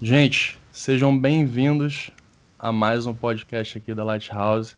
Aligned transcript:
Gente, 0.00 0.58
sejam 0.70 1.18
bem-vindos 1.18 2.10
a 2.58 2.70
mais 2.70 3.06
um 3.06 3.14
podcast 3.14 3.78
aqui 3.78 3.94
da 3.94 4.04
Lighthouse. 4.04 4.76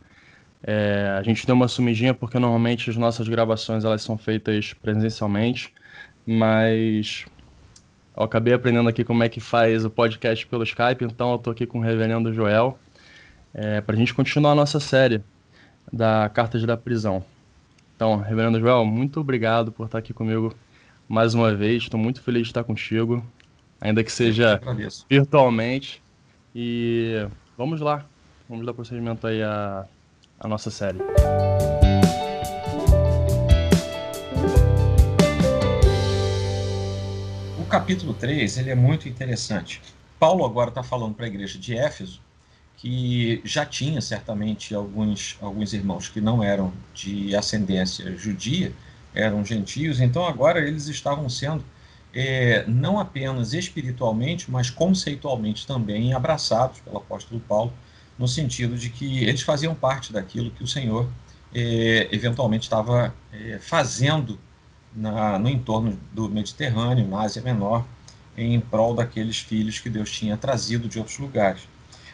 É, 0.62 1.16
a 1.18 1.22
gente 1.24 1.44
deu 1.44 1.56
uma 1.56 1.66
sumidinha 1.66 2.14
porque 2.14 2.38
normalmente 2.38 2.88
as 2.88 2.96
nossas 2.96 3.26
gravações 3.26 3.84
elas 3.84 4.00
são 4.00 4.16
feitas 4.16 4.74
presencialmente, 4.74 5.74
mas 6.24 7.26
eu 8.16 8.22
acabei 8.22 8.54
aprendendo 8.54 8.88
aqui 8.88 9.02
como 9.02 9.24
é 9.24 9.28
que 9.28 9.40
faz 9.40 9.84
o 9.84 9.90
podcast 9.90 10.46
pelo 10.46 10.62
Skype, 10.62 11.04
então 11.04 11.30
eu 11.30 11.36
estou 11.36 11.52
aqui 11.52 11.66
com 11.66 11.80
o 11.80 11.82
reverendo 11.82 12.32
Joel 12.32 12.78
é, 13.52 13.80
para 13.80 13.96
a 13.96 13.98
gente 13.98 14.14
continuar 14.14 14.52
a 14.52 14.54
nossa 14.54 14.78
série 14.78 15.20
da 15.92 16.28
Cartas 16.28 16.62
da 16.62 16.76
Prisão. 16.76 17.24
Então, 17.96 18.18
reverendo 18.18 18.60
Joel, 18.60 18.84
muito 18.84 19.18
obrigado 19.18 19.72
por 19.72 19.86
estar 19.86 19.98
aqui 19.98 20.14
comigo 20.14 20.54
mais 21.08 21.34
uma 21.34 21.52
vez. 21.52 21.82
Estou 21.82 21.98
muito 21.98 22.22
feliz 22.22 22.42
de 22.42 22.50
estar 22.50 22.62
contigo 22.62 23.20
ainda 23.80 24.02
que 24.02 24.12
seja 24.12 24.60
virtualmente. 25.08 26.02
E 26.54 27.26
vamos 27.56 27.80
lá, 27.80 28.04
vamos 28.48 28.66
dar 28.66 28.74
procedimento 28.74 29.26
aí 29.26 29.42
à, 29.42 29.86
à 30.40 30.48
nossa 30.48 30.70
série. 30.70 30.98
O 37.58 37.64
capítulo 37.68 38.14
3 38.14 38.58
ele 38.58 38.70
é 38.70 38.74
muito 38.74 39.08
interessante. 39.08 39.80
Paulo 40.18 40.44
agora 40.44 40.70
está 40.70 40.82
falando 40.82 41.14
para 41.14 41.26
a 41.26 41.28
igreja 41.28 41.58
de 41.58 41.76
Éfeso 41.76 42.20
que 42.78 43.40
já 43.44 43.66
tinha 43.66 44.00
certamente 44.00 44.72
alguns, 44.72 45.36
alguns 45.40 45.72
irmãos 45.72 46.08
que 46.08 46.20
não 46.20 46.42
eram 46.42 46.72
de 46.94 47.34
ascendência 47.34 48.16
judia, 48.16 48.72
eram 49.12 49.44
gentios, 49.44 50.00
então 50.00 50.24
agora 50.24 50.60
eles 50.60 50.86
estavam 50.86 51.28
sendo 51.28 51.64
é, 52.20 52.64
não 52.66 52.98
apenas 52.98 53.52
espiritualmente, 53.52 54.50
mas 54.50 54.70
conceitualmente 54.70 55.64
também 55.64 56.12
abraçados 56.12 56.80
pelo 56.80 56.96
apóstolo 56.96 57.40
Paulo, 57.40 57.72
no 58.18 58.26
sentido 58.26 58.76
de 58.76 58.90
que 58.90 59.22
eles 59.22 59.42
faziam 59.42 59.72
parte 59.72 60.12
daquilo 60.12 60.50
que 60.50 60.64
o 60.64 60.66
Senhor 60.66 61.08
é, 61.54 62.08
eventualmente 62.10 62.64
estava 62.64 63.14
é, 63.32 63.60
fazendo 63.60 64.36
na, 64.92 65.38
no 65.38 65.48
entorno 65.48 65.96
do 66.12 66.28
Mediterrâneo, 66.28 67.06
na 67.06 67.20
Ásia 67.20 67.40
Menor, 67.40 67.84
em 68.36 68.58
prol 68.58 68.96
daqueles 68.96 69.38
filhos 69.38 69.78
que 69.78 69.88
Deus 69.88 70.10
tinha 70.10 70.36
trazido 70.36 70.88
de 70.88 70.98
outros 70.98 71.18
lugares. 71.20 71.68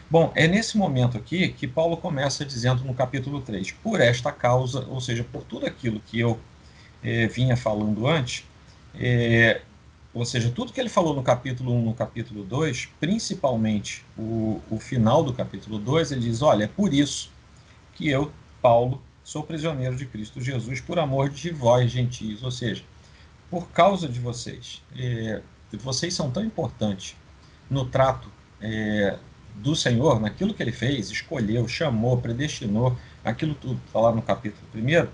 Bom, 0.07 0.31
é 0.35 0.47
nesse 0.47 0.77
momento 0.77 1.17
aqui 1.17 1.47
que 1.47 1.67
Paulo 1.67 1.97
começa 1.97 2.45
dizendo 2.45 2.83
no 2.83 2.93
capítulo 2.93 3.41
3: 3.41 3.71
por 3.71 3.99
esta 3.99 4.31
causa, 4.31 4.85
ou 4.87 5.01
seja, 5.01 5.23
por 5.23 5.41
tudo 5.41 5.65
aquilo 5.65 5.99
que 5.99 6.19
eu 6.19 6.39
é, 7.03 7.25
vinha 7.25 7.57
falando 7.57 8.05
antes, 8.05 8.45
é, 8.93 9.61
ou 10.15 10.23
seja, 10.23 10.49
tudo 10.49 10.71
que 10.71 10.79
ele 10.79 10.87
falou 10.87 11.13
no 11.13 11.21
capítulo 11.21 11.73
1, 11.73 11.81
no 11.83 11.93
capítulo 11.93 12.41
2, 12.45 12.87
principalmente 13.01 14.05
o, 14.17 14.61
o 14.71 14.79
final 14.79 15.21
do 15.21 15.33
capítulo 15.33 15.77
2, 15.77 16.13
ele 16.13 16.21
diz: 16.21 16.41
Olha, 16.41 16.63
é 16.63 16.67
por 16.67 16.93
isso 16.93 17.29
que 17.93 18.09
eu, 18.09 18.31
Paulo, 18.61 19.01
sou 19.25 19.43
prisioneiro 19.43 19.93
de 19.93 20.05
Cristo 20.05 20.39
Jesus 20.39 20.79
por 20.79 20.97
amor 20.99 21.29
de 21.29 21.51
vós, 21.51 21.91
gentios. 21.91 22.43
Ou 22.43 22.49
seja, 22.49 22.81
por 23.49 23.67
causa 23.71 24.07
de 24.07 24.21
vocês. 24.21 24.81
É, 24.97 25.41
vocês 25.73 26.13
são 26.13 26.31
tão 26.31 26.45
importantes 26.45 27.17
no 27.69 27.85
trato 27.85 28.31
é, 28.61 29.19
do 29.55 29.75
Senhor, 29.75 30.21
naquilo 30.21 30.53
que 30.53 30.63
ele 30.63 30.71
fez, 30.71 31.11
escolheu, 31.11 31.67
chamou, 31.67 32.17
predestinou, 32.21 32.97
aquilo 33.21 33.53
tudo 33.53 33.81
está 33.85 33.99
lá 33.99 34.13
no 34.13 34.21
capítulo 34.21 34.65
1, 34.73 35.07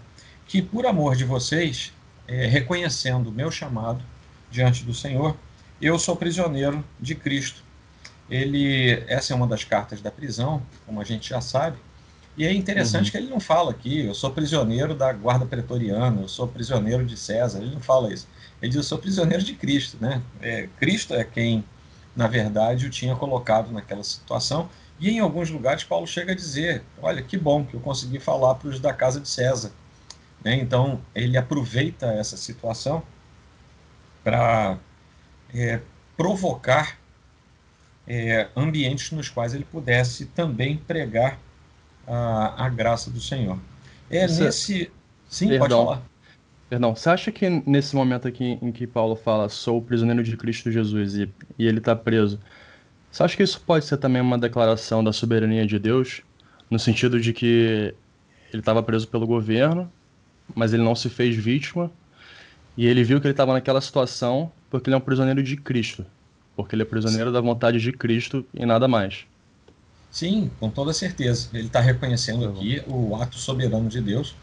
que 0.45 0.61
por 0.61 0.86
amor 0.86 1.15
de 1.15 1.25
vocês, 1.25 1.91
é, 2.27 2.45
reconhecendo 2.45 3.30
o 3.30 3.31
meu 3.31 3.49
chamado, 3.49 4.11
diante 4.52 4.83
do 4.83 4.94
Senhor, 4.94 5.35
eu 5.81 5.97
sou 5.97 6.16
prisioneiro 6.16 6.83
de 6.99 7.16
Cristo. 7.16 7.63
Ele, 8.30 9.03
essa 9.08 9.33
é 9.33 9.35
uma 9.35 9.47
das 9.47 9.63
cartas 9.63 10.02
da 10.02 10.11
prisão, 10.11 10.61
como 10.85 11.02
a 11.02 11.03
gente 11.03 11.30
já 11.30 11.41
sabe, 11.41 11.77
e 12.38 12.45
é 12.45 12.53
interessante 12.53 13.05
uhum. 13.05 13.11
que 13.11 13.17
ele 13.17 13.27
não 13.27 13.39
fala 13.39 13.71
aqui, 13.71 14.05
eu 14.05 14.13
sou 14.13 14.31
prisioneiro 14.31 14.95
da 14.95 15.11
guarda 15.11 15.45
pretoriana, 15.45 16.21
eu 16.21 16.27
sou 16.27 16.48
prisioneiro 16.48 17.05
de 17.05 17.17
César, 17.17 17.59
ele 17.59 17.73
não 17.73 17.81
fala 17.81 18.14
isso. 18.14 18.27
Ele 18.61 18.70
diz, 18.70 18.77
eu 18.77 18.83
sou 18.83 18.98
prisioneiro 18.98 19.43
de 19.43 19.53
Cristo, 19.53 19.98
né? 19.99 20.21
É, 20.42 20.70
Cristo 20.80 21.14
é 21.14 21.26
quem, 21.26 21.64
na 22.15 22.27
verdade, 22.27 22.86
o 22.86 22.89
tinha 22.89 23.15
colocado 23.15 23.71
naquela 23.71 24.03
situação, 24.03 24.70
e 24.97 25.09
em 25.09 25.20
alguns 25.20 25.49
lugares 25.49 25.83
Paulo 25.83 26.08
chega 26.08 26.31
a 26.31 26.36
dizer, 26.36 26.83
olha, 27.02 27.21
que 27.21 27.37
bom 27.37 27.65
que 27.65 27.73
eu 27.73 27.81
consegui 27.81 28.20
falar 28.20 28.55
para 28.55 28.70
os 28.70 28.80
da 28.80 28.93
casa 28.93 29.20
de 29.20 29.27
César. 29.27 29.71
Né? 30.43 30.55
Então, 30.55 31.02
ele 31.14 31.37
aproveita 31.37 32.05
essa 32.08 32.37
situação 32.37 33.03
para 34.23 34.77
é, 35.54 35.80
provocar 36.15 36.98
é, 38.08 38.48
ambientes 38.55 39.11
nos 39.11 39.30
quais 39.30 39.54
ele 39.54 39.65
pudesse 39.65 40.26
também 40.27 40.77
pregar 40.77 41.39
a, 42.08 42.65
a 42.65 42.70
graça 42.70 43.09
do 43.09 43.20
Senhor. 43.20 43.58
É 44.09 44.27
Você... 44.27 44.43
nesse. 44.45 44.92
Sim, 45.30 45.48
Perdão. 45.48 45.59
pode 45.59 45.73
falar. 45.73 46.11
Perdão, 46.70 46.95
você 46.95 47.09
acha 47.09 47.32
que 47.32 47.49
nesse 47.65 47.95
momento 47.95 48.27
aqui 48.27 48.58
em 48.61 48.71
que 48.71 48.87
Paulo 48.87 49.15
fala 49.15 49.49
sou 49.49 49.82
prisioneiro 49.82 50.23
de 50.23 50.38
Cristo 50.38 50.71
Jesus 50.71 51.15
e, 51.15 51.30
e 51.59 51.67
ele 51.67 51.80
está 51.80 51.93
preso, 51.95 52.39
você 53.11 53.23
acha 53.23 53.36
que 53.36 53.43
isso 53.43 53.59
pode 53.59 53.83
ser 53.83 53.98
também 53.98 54.21
uma 54.21 54.38
declaração 54.38 55.03
da 55.03 55.11
soberania 55.11 55.65
de 55.65 55.77
Deus, 55.77 56.21
no 56.70 56.80
sentido 56.80 57.20
de 57.20 57.33
que 57.33 57.93
ele 58.53 58.61
estava 58.61 58.82
preso 58.82 59.05
pelo 59.08 59.27
governo, 59.27 59.92
mas 60.55 60.73
ele 60.73 60.82
não 60.82 60.95
se 60.95 61.09
fez 61.09 61.36
vítima, 61.36 61.92
e 62.77 62.86
ele 62.86 63.04
viu 63.04 63.20
que 63.20 63.27
ele 63.27 63.33
estava 63.33 63.54
naquela 63.54 63.82
situação 63.82 64.52
porque 64.70 64.89
ele 64.89 64.95
é 64.95 64.98
um 64.98 65.02
prisioneiro 65.02 65.43
de 65.43 65.58
Cristo. 65.58 66.05
Porque 66.55 66.76
ele 66.76 66.83
é 66.83 66.86
prisioneiro 66.86 67.32
da 67.32 67.42
vontade 67.42 67.80
de 67.80 67.92
Cristo 67.92 68.45
e 68.54 68.65
nada 68.65 68.87
mais. 68.87 69.26
Sim, 70.09 70.52
com 70.59 70.70
toda 70.70 70.93
certeza. 70.93 71.49
Ele 71.54 71.67
está 71.67 71.80
reconhecendo 71.80 72.48
aqui 72.48 72.82
o 72.87 73.15
ato 73.15 73.37
soberano 73.37 73.89
de 73.89 74.02
Deus, 74.02 74.36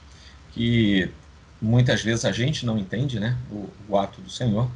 que 0.52 1.10
muitas 1.60 2.02
vezes 2.02 2.24
a 2.24 2.32
gente 2.32 2.64
não 2.64 2.78
entende, 2.78 3.18
né? 3.18 3.36
O, 3.50 3.68
o 3.88 3.98
ato 3.98 4.20
do 4.20 4.30
Senhor. 4.30 4.70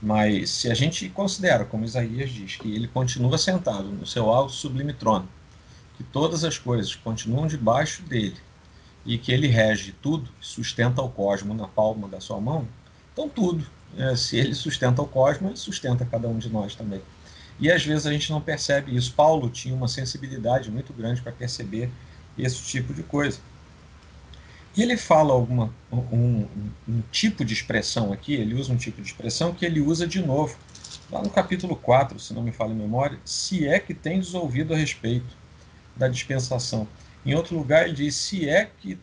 Mas 0.00 0.50
se 0.50 0.70
a 0.70 0.74
gente 0.74 1.08
considera, 1.08 1.64
como 1.64 1.84
Isaías 1.84 2.30
diz, 2.30 2.56
que 2.56 2.74
ele 2.74 2.86
continua 2.86 3.38
sentado 3.38 3.88
no 3.88 4.06
seu 4.06 4.30
alto 4.30 4.52
sublime 4.52 4.92
trono, 4.92 5.28
que 5.96 6.04
todas 6.04 6.44
as 6.44 6.58
coisas 6.58 6.94
continuam 6.94 7.46
debaixo 7.46 8.02
dele 8.02 8.36
e 9.04 9.16
que 9.18 9.32
ele 9.32 9.46
rege 9.46 9.94
tudo, 10.02 10.28
sustenta 10.40 11.00
o 11.00 11.08
cosmo 11.08 11.54
na 11.54 11.66
palma 11.66 12.08
da 12.08 12.20
sua 12.20 12.40
mão, 12.40 12.68
então, 13.16 13.30
tudo. 13.30 13.66
É, 13.96 14.14
se 14.14 14.36
ele 14.36 14.54
sustenta 14.54 15.00
o 15.00 15.06
cosmos, 15.06 15.48
ele 15.48 15.56
sustenta 15.56 16.04
cada 16.04 16.28
um 16.28 16.36
de 16.36 16.50
nós 16.50 16.74
também. 16.74 17.00
E 17.58 17.72
às 17.72 17.82
vezes 17.82 18.06
a 18.06 18.12
gente 18.12 18.30
não 18.30 18.42
percebe 18.42 18.94
isso. 18.94 19.14
Paulo 19.14 19.48
tinha 19.48 19.74
uma 19.74 19.88
sensibilidade 19.88 20.70
muito 20.70 20.92
grande 20.92 21.22
para 21.22 21.32
perceber 21.32 21.88
esse 22.38 22.62
tipo 22.62 22.92
de 22.92 23.02
coisa. 23.02 23.38
E 24.76 24.82
ele 24.82 24.98
fala 24.98 25.32
alguma, 25.32 25.72
um, 25.90 25.96
um, 25.96 26.48
um, 26.86 27.02
tipo 27.10 27.42
de 27.42 27.54
expressão 27.54 28.12
aqui, 28.12 28.34
ele 28.34 28.54
usa 28.54 28.70
um 28.70 28.76
tipo 28.76 29.00
de 29.00 29.08
expressão 29.08 29.54
que 29.54 29.64
ele 29.64 29.80
usa 29.80 30.06
de 30.06 30.20
novo, 30.20 30.58
lá 31.10 31.22
no 31.22 31.30
capítulo 31.30 31.74
4, 31.74 32.20
se 32.20 32.34
não 32.34 32.42
me 32.42 32.52
falha 32.52 32.72
a 32.72 32.74
memória, 32.74 33.18
se 33.24 33.66
é 33.66 33.80
que 33.80 33.94
tens 33.94 34.34
ouvido 34.34 34.74
a 34.74 34.76
respeito 34.76 35.34
da 35.96 36.08
dispensação. 36.08 36.86
Em 37.24 37.34
outro 37.34 37.56
lugar, 37.56 37.84
ele 37.84 37.94
diz, 37.94 38.16
se 38.16 38.46
é 38.46 38.66
que 38.66 38.98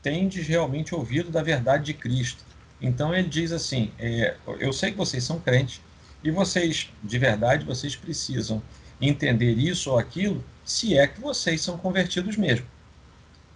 tendes 0.00 0.46
realmente 0.46 0.94
ouvido 0.94 1.30
da 1.30 1.42
verdade 1.42 1.84
de 1.84 1.92
Cristo. 1.92 2.42
Então 2.80 3.14
ele 3.14 3.28
diz 3.28 3.52
assim: 3.52 3.90
é, 3.98 4.36
eu 4.58 4.72
sei 4.72 4.92
que 4.92 4.96
vocês 4.96 5.24
são 5.24 5.38
crentes 5.38 5.80
e 6.22 6.30
vocês, 6.30 6.90
de 7.02 7.18
verdade, 7.18 7.64
vocês 7.64 7.96
precisam 7.96 8.62
entender 9.00 9.52
isso 9.52 9.90
ou 9.90 9.98
aquilo, 9.98 10.44
se 10.64 10.96
é 10.96 11.06
que 11.06 11.20
vocês 11.20 11.60
são 11.60 11.76
convertidos 11.76 12.36
mesmo. 12.36 12.66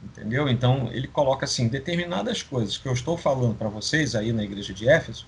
Entendeu? 0.02 0.48
Então 0.48 0.90
ele 0.92 1.06
coloca 1.06 1.44
assim: 1.44 1.68
determinadas 1.68 2.42
coisas 2.42 2.76
que 2.76 2.86
eu 2.86 2.92
estou 2.92 3.16
falando 3.16 3.54
para 3.54 3.68
vocês 3.68 4.14
aí 4.14 4.32
na 4.32 4.42
igreja 4.42 4.72
de 4.72 4.88
Éfeso 4.88 5.26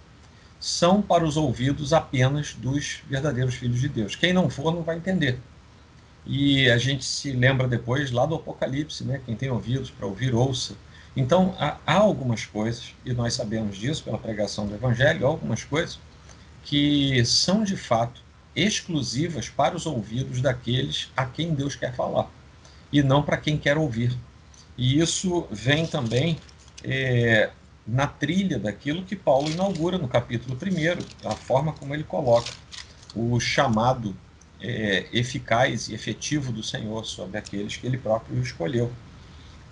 são 0.59 1.03
para 1.03 1.25
os 1.25 1.37
ouvidos 1.37 1.93
apenas 1.93 2.55
dos 2.55 3.03
verdadeiros 3.09 3.55
filhos 3.55 3.81
de 3.81 3.89
Deus. 3.89 4.17
Quem 4.17 4.33
não 4.33 4.49
for 4.49 4.73
não 4.73 4.83
vai 4.83 4.97
entender. 4.97 5.39
E 6.27 6.71
a 6.71 6.79
gente 6.79 7.05
se 7.05 7.33
lembra 7.33 7.69
depois 7.69 8.11
lá 8.11 8.25
do 8.25 8.35
Apocalipse, 8.35 9.05
né? 9.05 9.21
Quem 9.27 9.37
tem 9.37 9.51
ouvidos 9.51 9.91
para 9.91 10.07
ouvir, 10.07 10.35
ouça 10.35 10.75
então, 11.17 11.55
há, 11.59 11.77
há, 11.87 11.95
algumas 11.95 12.45
coisas, 12.45 12.95
e 13.05 13.13
nós 13.13 13.35
sabemos 13.35 13.77
disso 13.77 14.03
pela 14.03 14.19
pregação 14.19 14.67
do 14.67 14.75
Evangelho, 14.75 15.27
algumas 15.27 15.63
coisas 15.63 15.99
que 16.65 17.25
são 17.25 17.63
de 17.63 17.77
fato 17.77 18.23
exclusivas 18.57 19.49
para 19.49 19.77
os 19.77 19.87
ouvidos 19.87 20.41
daqueles 20.41 21.11
a 21.17 21.25
quem 21.25 21.55
Deus 21.55 21.77
quer 21.77 21.95
falar, 21.95 22.29
e 22.93 23.03
não 23.03 23.23
para 23.23 23.37
quem 23.37 23.57
quer 23.57 23.77
ouvir. 23.77 24.17
E 24.77 24.99
isso 24.99 25.47
vem 25.51 25.87
também 25.87 26.39
é, 26.83 27.51
na 27.87 28.07
trilha 28.07 28.59
daquilo 28.59 29.05
que 29.05 29.15
Paulo 29.15 29.51
inaugura 29.51 29.99
no 29.99 30.09
capítulo 30.09 30.57
1, 30.57 31.29
a 31.29 31.37
forma 31.37 31.73
como 31.73 31.95
ele 31.95 32.05
coloca 32.05 32.53
o 33.15 33.39
chamado 33.39 34.17
é, 34.61 35.07
eficaz 35.13 35.89
e 35.89 35.95
efetivo 35.95 36.51
do 36.51 36.63
Senhor 36.63 37.05
sobre 37.05 37.39
aqueles 37.39 37.77
que 37.77 37.87
ele 37.87 37.99
próprio 37.99 38.41
escolheu. 38.41 38.91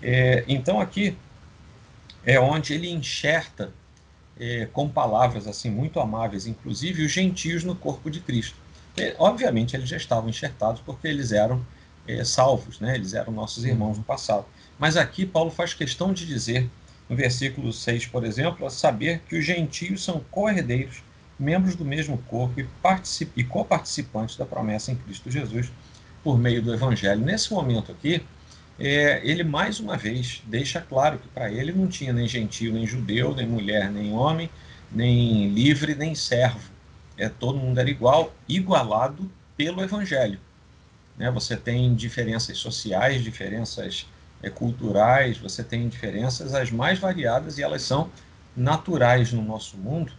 É, 0.01 0.43
então, 0.47 0.79
aqui, 0.79 1.17
é 2.25 2.39
onde 2.39 2.73
ele 2.73 2.89
enxerta 2.89 3.71
é, 4.39 4.67
com 4.71 4.89
palavras 4.89 5.47
assim 5.47 5.69
muito 5.69 5.99
amáveis, 5.99 6.47
inclusive 6.47 7.03
os 7.03 7.11
gentios 7.11 7.63
no 7.63 7.75
corpo 7.75 8.09
de 8.09 8.19
Cristo. 8.19 8.55
E, 8.97 9.15
obviamente, 9.17 9.75
eles 9.75 9.89
já 9.89 9.97
estavam 9.97 10.29
enxertados 10.29 10.81
porque 10.81 11.07
eles 11.07 11.31
eram 11.31 11.65
é, 12.07 12.23
salvos, 12.23 12.79
né? 12.79 12.95
eles 12.95 13.13
eram 13.13 13.33
nossos 13.33 13.65
irmãos 13.65 13.97
no 13.97 14.03
passado. 14.03 14.45
Mas 14.77 14.97
aqui 14.97 15.25
Paulo 15.25 15.51
faz 15.51 15.73
questão 15.73 16.13
de 16.13 16.25
dizer, 16.25 16.69
no 17.09 17.15
versículo 17.15 17.71
6, 17.71 18.07
por 18.07 18.23
exemplo, 18.23 18.65
a 18.65 18.69
saber 18.69 19.21
que 19.27 19.37
os 19.37 19.45
gentios 19.45 20.03
são 20.03 20.23
co-herdeiros, 20.31 21.03
membros 21.37 21.75
do 21.75 21.83
mesmo 21.83 22.17
corpo 22.29 22.59
e, 22.59 22.67
e 23.35 23.43
coparticipantes 23.43 24.35
da 24.35 24.45
promessa 24.45 24.91
em 24.91 24.95
Cristo 24.95 25.29
Jesus 25.29 25.71
por 26.23 26.37
meio 26.37 26.61
do 26.61 26.73
Evangelho. 26.73 27.21
Nesse 27.21 27.51
momento 27.51 27.91
aqui, 27.91 28.23
é, 28.79 29.21
ele 29.23 29.43
mais 29.43 29.79
uma 29.79 29.95
vez 29.95 30.41
deixa 30.45 30.81
claro 30.81 31.19
que 31.19 31.27
para 31.27 31.51
ele 31.51 31.71
não 31.71 31.87
tinha 31.87 32.11
nem 32.11 32.27
gentio, 32.27 32.73
nem 32.73 32.85
judeu, 32.87 33.35
nem 33.35 33.47
mulher, 33.47 33.91
nem 33.91 34.13
homem, 34.13 34.49
nem 34.91 35.49
livre, 35.49 35.95
nem 35.95 36.15
servo. 36.15 36.71
É, 37.17 37.29
todo 37.29 37.57
mundo 37.57 37.79
era 37.79 37.89
igual, 37.89 38.33
igualado 38.49 39.29
pelo 39.55 39.81
Evangelho. 39.81 40.39
Né? 41.17 41.29
Você 41.31 41.55
tem 41.55 41.93
diferenças 41.93 42.57
sociais, 42.57 43.23
diferenças 43.23 44.07
é, 44.41 44.49
culturais, 44.49 45.37
você 45.37 45.63
tem 45.63 45.87
diferenças 45.87 46.53
as 46.53 46.71
mais 46.71 46.99
variadas 46.99 47.57
e 47.57 47.63
elas 47.63 47.83
são 47.83 48.09
naturais 48.55 49.31
no 49.31 49.41
nosso 49.41 49.77
mundo, 49.77 50.11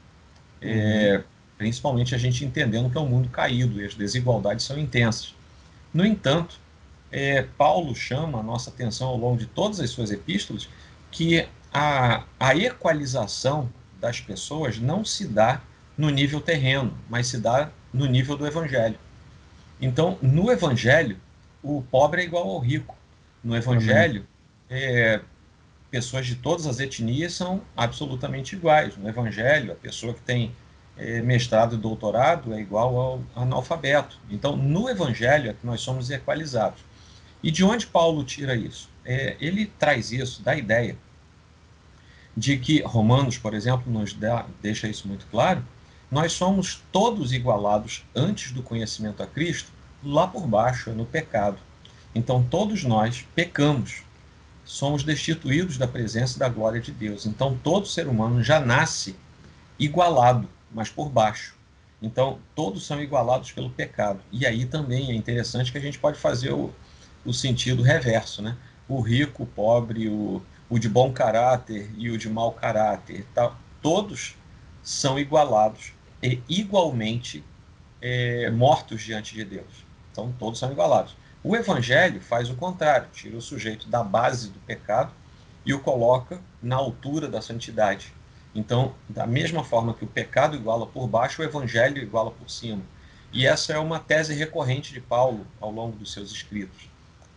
é, 0.61 1.17
uhum. 1.17 1.23
principalmente 1.59 2.15
a 2.15 2.19
gente 2.19 2.45
entendendo 2.45 2.91
que 2.91 2.97
é 2.97 3.01
um 3.01 3.09
mundo 3.09 3.29
caído 3.29 3.81
e 3.81 3.85
as 3.85 3.95
desigualdades 3.95 4.65
são 4.65 4.79
intensas. 4.79 5.35
No 5.93 6.05
entanto, 6.05 6.59
é, 7.15 7.43
Paulo 7.57 7.95
chama 7.95 8.41
a 8.41 8.43
nossa 8.43 8.71
atenção 8.71 9.07
ao 9.07 9.17
longo 9.17 9.39
de 9.39 9.47
todas 9.47 9.79
as 9.79 9.89
suas 9.91 10.11
epístolas 10.11 10.69
que 11.13 11.47
a, 11.73 12.25
a 12.41 12.57
equalização 12.57 13.71
das 14.01 14.21
pessoas 14.21 14.81
não 14.81 15.05
se 15.05 15.29
dá 15.29 15.63
no 15.97 16.11
nível 16.11 16.41
terreno, 16.41 16.93
mas 17.09 17.29
se 17.29 17.39
dá 17.39 17.71
no 17.93 18.07
nível 18.07 18.37
do 18.37 18.45
evangelho. 18.45 18.99
Então, 19.81 20.19
no 20.21 20.51
evangelho, 20.51 21.17
o 21.63 21.83
pobre 21.83 22.23
é 22.23 22.25
igual 22.25 22.51
ao 22.51 22.59
rico. 22.59 22.97
No 23.45 23.55
evangelho, 23.55 24.27
é, 24.69 25.21
pessoas 25.93 26.27
de 26.27 26.35
todas 26.35 26.67
as 26.67 26.81
etnias 26.81 27.33
são 27.33 27.63
absolutamente 27.77 28.57
iguais. 28.57 28.97
No 28.97 29.09
evangelho, 29.09 29.71
a 29.71 29.77
pessoa 29.77 30.15
que 30.15 30.23
tem 30.23 30.53
é, 30.97 31.23
mestrado 31.23 31.77
e 31.77 31.79
doutorado 31.79 32.53
é 32.53 32.61
igual 32.61 32.97
ao 32.97 33.23
analfabeto. 33.37 34.19
Então, 34.29 34.57
no 34.57 34.89
evangelho 34.89 35.51
é 35.51 35.55
que 35.55 35.65
nós 35.65 35.81
somos 35.81 36.11
equalizados. 36.11 36.81
E 37.45 37.51
de 37.51 37.63
onde 37.63 37.87
Paulo 37.87 38.25
tira 38.25 38.57
isso? 38.57 38.89
É, 39.05 39.37
ele 39.39 39.67
traz 39.67 40.11
isso 40.11 40.43
da 40.43 40.57
ideia 40.57 40.97
de 42.35 42.57
que 42.57 42.81
Romanos, 42.81 43.37
por 43.37 43.53
exemplo, 43.53 43.93
nos 43.93 44.15
dá, 44.15 44.47
deixa 44.63 44.89
isso 44.89 45.07
muito 45.07 45.27
claro, 45.27 45.63
nós 46.11 46.33
somos 46.33 46.83
todos 46.91 47.35
igualados 47.35 48.03
antes 48.17 48.51
do 48.51 48.63
conhecimento 48.63 49.23
a 49.23 49.27
Cristo, 49.27 49.71
lá 50.03 50.27
por 50.27 50.47
baixo, 50.47 50.91
no 50.93 51.05
pecado. 51.05 51.59
Então 52.15 52.43
todos 52.43 52.83
nós 52.83 53.27
pecamos, 53.35 54.03
somos 54.65 55.05
destituídos 55.05 55.77
da 55.77 55.87
presença 55.87 56.37
e 56.37 56.39
da 56.39 56.49
glória 56.49 56.81
de 56.81 56.93
Deus. 56.93 57.27
Então 57.27 57.59
todo 57.63 57.87
ser 57.87 58.09
humano 58.09 58.43
já 58.43 58.59
nasce 58.59 59.15
igualado, 59.79 60.49
mas 60.73 60.89
por 60.89 61.11
baixo. 61.11 61.55
Então 62.01 62.39
todos 62.55 62.87
são 62.87 63.03
igualados 63.03 63.53
pelo 63.53 63.69
pecado. 63.69 64.21
E 64.33 64.47
aí 64.47 64.65
também 64.65 65.11
é 65.11 65.15
interessante 65.15 65.71
que 65.71 65.77
a 65.77 65.83
gente 65.83 65.99
pode 65.99 66.19
fazer 66.19 66.51
o, 66.51 66.73
o 67.25 67.33
sentido 67.33 67.83
reverso, 67.83 68.43
né? 68.43 68.57
O 68.89 69.01
rico, 69.01 69.45
o 69.45 69.47
pobre, 69.47 70.09
o, 70.09 70.43
o 70.69 70.79
de 70.79 70.89
bom 70.89 71.13
caráter 71.13 71.91
e 71.97 72.11
o 72.11 72.19
de 72.19 72.29
mau 72.29 72.53
caráter, 72.53 73.27
tá? 73.35 73.57
todos 73.85 74.35
são 74.83 75.19
igualados 75.19 75.93
e 76.23 76.41
igualmente 76.49 77.45
é, 78.01 78.51
mortos 78.51 79.03
diante 79.03 79.35
de 79.35 79.45
Deus. 79.45 79.85
Então 80.11 80.33
todos 80.39 80.59
são 80.59 80.73
igualados. 80.73 81.17
O 81.43 81.55
Evangelho 81.55 82.21
faz 82.21 82.49
o 82.49 82.55
contrário, 82.55 83.09
tira 83.13 83.37
o 83.37 83.43
sujeito 83.43 83.89
da 83.89 84.03
base 84.03 84.49
do 84.49 84.59
pecado 84.61 85.13
e 85.67 85.75
o 85.75 85.81
coloca 85.81 86.41
na 86.63 86.77
altura 86.77 87.29
da 87.29 87.43
santidade. 87.43 88.13
Então, 88.55 88.95
da 89.09 89.27
mesma 89.27 89.63
forma 89.65 89.93
que 89.93 90.05
o 90.05 90.09
pecado 90.09 90.57
iguala 90.57 90.87
por 90.87 91.07
baixo, 91.07 91.43
o 91.43 91.45
Evangelho 91.45 91.99
iguala 91.99 92.31
por 92.31 92.49
cima. 92.49 92.83
E 93.33 93.47
essa 93.47 93.73
é 93.73 93.79
uma 93.79 93.99
tese 93.99 94.33
recorrente 94.33 94.93
de 94.95 95.01
Paulo 95.01 95.47
ao 95.61 95.71
longo 95.71 95.97
dos 95.97 96.13
seus 96.13 96.31
escritos. 96.31 96.89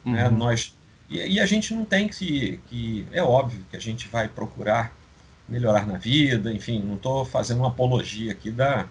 Né? 0.08 0.26
Uhum. 0.26 0.32
Né? 0.32 0.38
Nós, 0.38 0.76
e, 1.10 1.36
e, 1.36 1.40
a 1.40 1.46
gente 1.46 1.74
não 1.74 1.86
tem 1.86 2.08
que, 2.08 2.60
que. 2.68 3.08
É 3.12 3.22
óbvio 3.22 3.64
que 3.70 3.76
a 3.76 3.80
gente 3.80 4.08
vai 4.08 4.28
procurar 4.28 4.96
melhorar 5.48 5.88
na 5.88 5.98
vida, 5.98 6.52
enfim, 6.52 6.82
não 6.84 6.96
estou 6.96 7.24
fazendo 7.24 7.60
uma 7.60 7.70
apologia 7.70 8.34
aqui 8.34 8.52
da, 8.52 8.86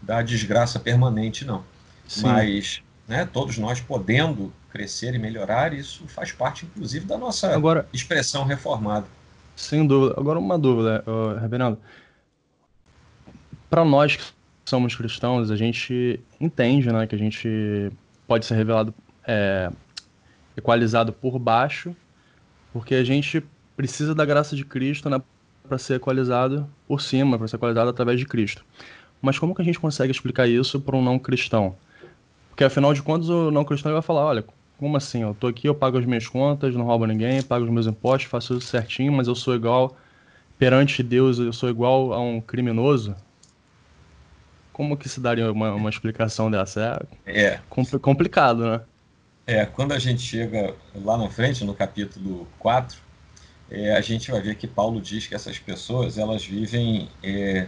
da 0.00 0.22
desgraça 0.22 0.78
permanente, 0.78 1.44
não. 1.44 1.64
Sim. 2.06 2.22
Mas 2.22 2.82
né, 3.08 3.28
todos 3.30 3.58
nós 3.58 3.80
podendo 3.80 4.52
crescer 4.70 5.14
e 5.14 5.18
melhorar, 5.18 5.72
isso 5.72 6.06
faz 6.06 6.30
parte, 6.30 6.66
inclusive, 6.66 7.04
da 7.04 7.18
nossa 7.18 7.52
Agora, 7.52 7.88
expressão 7.92 8.44
reformada. 8.44 9.06
Sem 9.56 9.86
dúvida. 9.86 10.14
Agora, 10.16 10.38
uma 10.38 10.56
dúvida, 10.56 11.02
uh, 11.06 11.40
Reverendo. 11.40 11.78
Para 13.68 13.84
nós 13.84 14.14
que 14.14 14.22
somos 14.64 14.94
cristãos, 14.94 15.50
a 15.50 15.56
gente 15.56 16.20
entende 16.40 16.92
né, 16.92 17.06
que 17.06 17.14
a 17.14 17.18
gente 17.18 17.90
pode 18.26 18.46
ser 18.46 18.54
revelado 18.54 18.94
é, 19.26 19.70
equalizado 20.58 21.12
por 21.12 21.38
baixo, 21.38 21.94
porque 22.72 22.94
a 22.94 23.04
gente 23.04 23.42
precisa 23.76 24.14
da 24.14 24.24
graça 24.24 24.56
de 24.56 24.64
Cristo 24.64 25.08
né, 25.08 25.20
para 25.66 25.78
ser 25.78 25.94
equalizado 25.94 26.68
por 26.86 27.00
cima, 27.00 27.38
para 27.38 27.46
ser 27.48 27.56
equalizado 27.56 27.88
através 27.88 28.18
de 28.18 28.26
Cristo. 28.26 28.64
Mas 29.22 29.38
como 29.38 29.54
que 29.54 29.62
a 29.62 29.64
gente 29.64 29.78
consegue 29.78 30.10
explicar 30.10 30.46
isso 30.46 30.80
para 30.80 30.96
um 30.96 31.02
não 31.02 31.18
cristão? 31.18 31.76
Porque 32.50 32.64
afinal 32.64 32.92
de 32.92 33.02
contas 33.02 33.28
o 33.28 33.50
não 33.50 33.64
cristão 33.64 33.92
vai 33.92 34.02
falar, 34.02 34.24
olha, 34.24 34.44
como 34.78 34.96
assim? 34.96 35.22
Eu 35.22 35.34
tô 35.34 35.46
aqui, 35.46 35.68
eu 35.68 35.74
pago 35.74 35.98
as 35.98 36.04
minhas 36.04 36.26
contas, 36.26 36.74
não 36.74 36.84
roubo 36.84 37.06
ninguém, 37.06 37.42
pago 37.42 37.64
os 37.64 37.70
meus 37.70 37.86
impostos, 37.86 38.30
faço 38.30 38.54
tudo 38.54 38.60
certinho, 38.60 39.12
mas 39.12 39.28
eu 39.28 39.34
sou 39.34 39.54
igual 39.54 39.96
perante 40.58 41.02
Deus, 41.02 41.38
eu 41.38 41.52
sou 41.52 41.68
igual 41.68 42.12
a 42.12 42.20
um 42.20 42.40
criminoso? 42.40 43.14
Como 44.72 44.96
que 44.96 45.08
se 45.08 45.20
daria 45.20 45.50
uma, 45.50 45.72
uma 45.72 45.90
explicação 45.90 46.50
dessa? 46.50 47.04
É, 47.26 47.42
é. 47.46 47.60
complicado, 48.00 48.64
né? 48.64 48.80
É, 49.48 49.64
quando 49.64 49.92
a 49.92 49.98
gente 49.98 50.20
chega 50.20 50.74
lá 50.94 51.16
na 51.16 51.30
frente, 51.30 51.64
no 51.64 51.72
capítulo 51.72 52.46
4, 52.58 52.98
é, 53.70 53.96
a 53.96 54.00
gente 54.02 54.30
vai 54.30 54.42
ver 54.42 54.56
que 54.56 54.66
Paulo 54.66 55.00
diz 55.00 55.26
que 55.26 55.34
essas 55.34 55.58
pessoas 55.58 56.18
elas 56.18 56.44
vivem 56.44 57.08
é, 57.22 57.66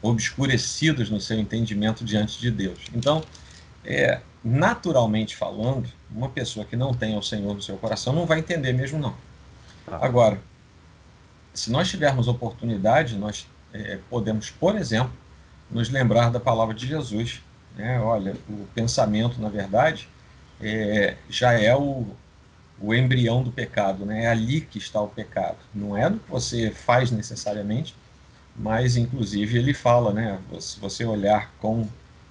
obscurecidas 0.00 1.10
no 1.10 1.20
seu 1.20 1.38
entendimento 1.38 2.02
diante 2.02 2.40
de 2.40 2.50
Deus. 2.50 2.78
Então, 2.94 3.22
é, 3.84 4.22
naturalmente 4.42 5.36
falando, 5.36 5.90
uma 6.10 6.30
pessoa 6.30 6.64
que 6.64 6.76
não 6.76 6.94
tem 6.94 7.14
o 7.18 7.22
Senhor 7.22 7.54
no 7.54 7.60
seu 7.60 7.76
coração 7.76 8.14
não 8.14 8.24
vai 8.24 8.38
entender 8.38 8.72
mesmo 8.72 8.98
não. 8.98 9.14
Tá. 9.84 9.98
Agora, 10.00 10.40
se 11.52 11.70
nós 11.70 11.90
tivermos 11.90 12.26
oportunidade, 12.26 13.18
nós 13.18 13.46
é, 13.74 13.98
podemos, 14.08 14.48
por 14.48 14.76
exemplo, 14.76 15.12
nos 15.70 15.90
lembrar 15.90 16.30
da 16.30 16.40
palavra 16.40 16.74
de 16.74 16.86
Jesus. 16.86 17.42
Né? 17.76 18.00
Olha, 18.00 18.34
o 18.48 18.66
pensamento, 18.74 19.38
na 19.42 19.50
verdade, 19.50 20.08
é, 20.60 21.16
já 21.28 21.52
é 21.52 21.74
o, 21.76 22.06
o 22.80 22.94
embrião 22.94 23.42
do 23.42 23.50
pecado, 23.50 24.04
né? 24.04 24.24
é 24.24 24.28
ali 24.28 24.60
que 24.60 24.78
está 24.78 25.00
o 25.00 25.08
pecado. 25.08 25.58
Não 25.74 25.96
é 25.96 26.08
do 26.08 26.18
que 26.18 26.30
você 26.30 26.70
faz 26.70 27.10
necessariamente, 27.10 27.94
mas 28.56 28.96
inclusive 28.96 29.58
ele 29.58 29.74
fala, 29.74 30.12
né? 30.12 30.38
se 30.60 30.78
você 30.80 31.04
olhar 31.04 31.52
com 31.60 31.88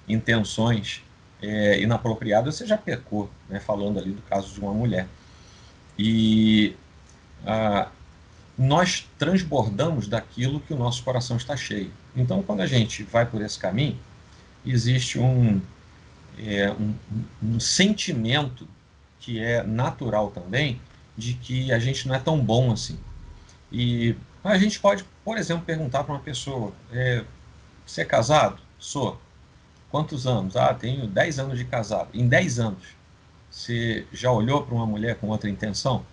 intenções 0.08 1.02
é, 1.42 1.80
inapropriadas, 1.80 2.56
você 2.56 2.66
já 2.66 2.76
pecou, 2.76 3.30
né? 3.48 3.60
falando 3.60 3.98
ali 3.98 4.12
do 4.12 4.22
caso 4.22 4.52
de 4.52 4.60
uma 4.60 4.72
mulher. 4.72 5.06
E 5.98 6.76
ah, 7.46 7.88
nós 8.56 9.08
transbordamos 9.18 10.08
daquilo 10.08 10.60
que 10.60 10.74
o 10.74 10.76
nosso 10.76 11.02
coração 11.02 11.36
está 11.36 11.56
cheio. 11.56 11.92
Então, 12.16 12.42
quando 12.42 12.60
a 12.60 12.66
gente 12.66 13.04
vai 13.04 13.24
por 13.24 13.40
esse 13.40 13.58
caminho, 13.58 13.96
existe 14.66 15.18
um, 15.18 15.60
é, 16.46 16.70
um, 16.72 16.94
um 17.42 17.60
sentimento 17.60 18.66
que 19.20 19.40
é 19.42 19.62
natural 19.62 20.30
também 20.30 20.80
de 21.16 21.34
que 21.34 21.72
a 21.72 21.78
gente 21.78 22.06
não 22.06 22.14
é 22.14 22.18
tão 22.18 22.38
bom 22.38 22.72
assim. 22.72 22.98
E 23.70 24.14
a 24.42 24.56
gente 24.56 24.78
pode, 24.80 25.04
por 25.24 25.36
exemplo, 25.36 25.64
perguntar 25.64 26.04
para 26.04 26.14
uma 26.14 26.20
pessoa: 26.20 26.72
é, 26.92 27.24
você 27.84 28.02
é 28.02 28.04
casado? 28.04 28.60
Sou. 28.78 29.20
Quantos 29.90 30.26
anos? 30.26 30.54
Ah, 30.56 30.72
tenho 30.74 31.06
10 31.06 31.38
anos 31.38 31.58
de 31.58 31.64
casado. 31.64 32.10
Em 32.12 32.28
10 32.28 32.58
anos, 32.60 32.84
você 33.50 34.06
já 34.12 34.30
olhou 34.30 34.62
para 34.62 34.74
uma 34.74 34.86
mulher 34.86 35.16
com 35.16 35.28
outra 35.28 35.48
intenção? 35.48 36.04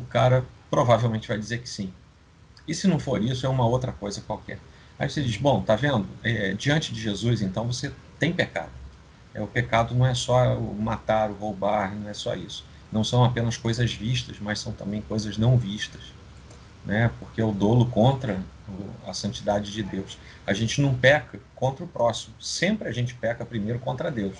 O 0.00 0.04
cara 0.06 0.44
provavelmente 0.68 1.28
vai 1.28 1.38
dizer 1.38 1.58
que 1.58 1.68
sim. 1.68 1.92
E 2.66 2.74
se 2.74 2.88
não 2.88 2.98
for 2.98 3.22
isso, 3.22 3.46
é 3.46 3.48
uma 3.48 3.66
outra 3.66 3.92
coisa 3.92 4.20
qualquer. 4.20 4.58
Aí 4.98 5.08
você 5.08 5.22
diz: 5.22 5.36
bom, 5.36 5.62
tá 5.62 5.76
vendo? 5.76 6.08
É, 6.22 6.54
diante 6.54 6.92
de 6.92 7.00
Jesus, 7.00 7.42
então 7.42 7.66
você 7.66 7.92
tem 8.18 8.32
pecado. 8.32 8.81
É, 9.34 9.40
o 9.40 9.46
pecado 9.46 9.94
não 9.94 10.06
é 10.06 10.14
só 10.14 10.56
o 10.56 10.74
matar, 10.80 11.30
o 11.30 11.34
roubar, 11.34 11.94
não 11.94 12.08
é 12.08 12.14
só 12.14 12.34
isso. 12.34 12.64
Não 12.90 13.02
são 13.02 13.24
apenas 13.24 13.56
coisas 13.56 13.92
vistas, 13.92 14.36
mas 14.40 14.58
são 14.60 14.72
também 14.72 15.00
coisas 15.00 15.38
não 15.38 15.56
vistas. 15.56 16.02
né? 16.84 17.10
Porque 17.18 17.40
é 17.40 17.44
o 17.44 17.52
dolo 17.52 17.86
contra 17.86 18.40
a 19.06 19.12
santidade 19.14 19.72
de 19.72 19.82
Deus. 19.82 20.18
A 20.46 20.52
gente 20.52 20.80
não 20.80 20.94
peca 20.94 21.40
contra 21.54 21.84
o 21.84 21.88
próximo, 21.88 22.34
sempre 22.40 22.88
a 22.88 22.92
gente 22.92 23.14
peca 23.14 23.44
primeiro 23.44 23.78
contra 23.78 24.10
Deus. 24.10 24.36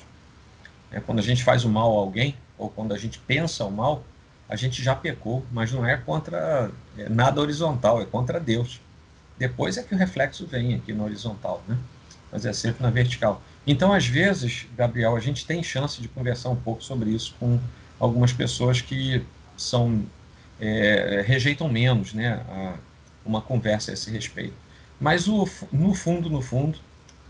É, 0.91 1.01
quando 1.01 1.21
a 1.21 1.23
gente 1.23 1.43
faz 1.43 1.65
o 1.65 1.69
mal 1.69 1.97
a 1.97 2.01
alguém, 2.01 2.37
ou 2.59 2.69
quando 2.69 2.93
a 2.93 2.99
gente 2.99 3.19
pensa 3.19 3.65
o 3.65 3.71
mal, 3.71 4.05
a 4.49 4.57
gente 4.57 4.83
já 4.83 4.95
pecou, 4.95 5.45
mas 5.51 5.73
não 5.73 5.87
é 5.87 5.97
contra 5.97 6.71
é, 6.99 7.09
nada 7.09 7.41
horizontal, 7.41 8.03
é 8.03 8.05
contra 8.05 8.39
Deus. 8.39 8.81
Depois 9.39 9.79
é 9.79 9.83
que 9.83 9.95
o 9.95 9.99
reflexo 9.99 10.47
vem 10.47 10.75
aqui 10.75 10.93
no 10.93 11.05
horizontal, 11.05 11.63
né? 11.67 11.79
Mas 12.31 12.47
é 12.47 12.53
sempre 12.53 12.83
na 12.83 12.91
vertical. 12.91 13.43
Então, 13.67 13.93
às 13.93 14.07
vezes, 14.07 14.67
Gabriel, 14.77 15.17
a 15.17 15.21
gente 15.21 15.47
tem 15.47 15.63
chance 15.63 16.01
de 16.01 16.09
conversar 16.09 16.49
um 16.49 16.57
pouco 16.57 16.83
sobre 16.83 17.11
isso 17.11 17.35
com 17.39 17.61
algumas 17.99 18.33
pessoas 18.33 18.81
que 18.81 19.23
são 19.57 20.03
é, 20.61 21.23
rejeitam 21.27 21.69
menos, 21.69 22.13
né, 22.13 22.43
a, 22.49 22.75
uma 23.25 23.41
conversa 23.41 23.91
a 23.91 23.95
esse 23.95 24.11
respeito. 24.11 24.55
Mas 25.01 25.29
o, 25.29 25.49
no 25.73 25.95
fundo, 25.95 26.31
no 26.31 26.41
fundo, 26.41 26.79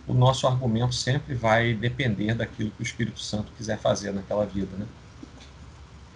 o 0.07 0.15
nosso 0.15 0.47
argumento 0.47 0.95
sempre 0.95 1.35
vai 1.35 1.75
depender 1.75 2.35
daquilo 2.35 2.71
que 2.71 2.83
o 2.83 2.85
Espírito 2.85 3.21
Santo 3.21 3.53
quiser 3.57 3.79
fazer 3.79 4.13
naquela 4.13 4.45
vida, 4.45 4.77
né? 4.77 4.87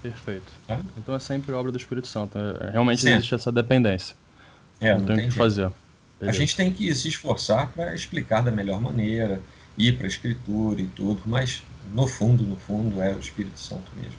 Perfeito. 0.03 0.53
Tá? 0.67 0.81
Então 0.97 1.15
é 1.15 1.19
sempre 1.19 1.53
obra 1.53 1.73
do 1.73 1.79
Espírito 1.79 2.07
Santo. 2.07 2.39
É, 2.39 2.71
realmente 2.71 3.01
sempre. 3.01 3.19
existe 3.19 3.35
essa 3.35 3.51
dependência. 3.51 4.15
É, 4.81 4.93
não, 4.93 5.01
não 5.01 5.07
tem 5.07 5.15
o 5.15 5.19
que 5.19 5.23
jeito. 5.25 5.37
fazer. 5.37 5.73
Beleza. 6.19 6.37
A 6.37 6.41
gente 6.41 6.57
tem 6.57 6.73
que 6.73 6.95
se 6.95 7.09
esforçar 7.09 7.71
para 7.73 7.95
explicar 7.95 8.41
da 8.41 8.51
melhor 8.51 8.81
maneira, 8.81 9.41
ir 9.77 9.97
para 9.97 10.07
a 10.07 10.09
escritura 10.09 10.81
e 10.81 10.87
tudo, 10.87 11.23
mas 11.27 11.63
no 11.93 12.07
fundo, 12.07 12.43
no 12.43 12.57
fundo, 12.57 13.03
é 13.03 13.15
o 13.15 13.19
Espírito 13.19 13.59
Santo 13.59 13.91
mesmo. 13.95 14.17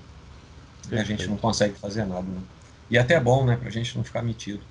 Perfeito. 0.88 0.96
E 0.96 1.00
a 1.00 1.04
gente 1.04 1.28
não 1.28 1.38
consegue 1.38 1.74
fazer 1.76 2.06
nada. 2.06 2.22
Né? 2.22 2.42
E 2.90 2.98
até 2.98 3.16
é 3.16 3.20
bom, 3.20 3.46
né, 3.46 3.56
para 3.58 3.68
a 3.68 3.72
gente 3.72 3.96
não 3.98 4.04
ficar 4.04 4.22
metido. 4.22 4.62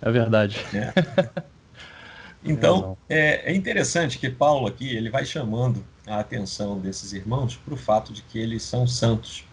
É 0.00 0.10
verdade. 0.10 0.58
É. 0.74 2.52
Então, 2.52 2.96
é, 3.08 3.50
é, 3.50 3.54
interessante 3.54 4.16
que 4.16 4.30
Paulo 4.30 4.68
aqui 4.68 4.88
ele 4.96 5.10
vai 5.10 5.24
chamando 5.24 5.84
a 6.06 6.20
atenção 6.20 6.78
desses 6.78 7.12
irmãos 7.12 7.56
para 7.56 7.74
o 7.74 7.76
fato 7.76 8.12
de 8.12 8.22
que 8.22 8.38
eles 8.38 8.62
são 8.62 8.86
santos. 8.86 9.44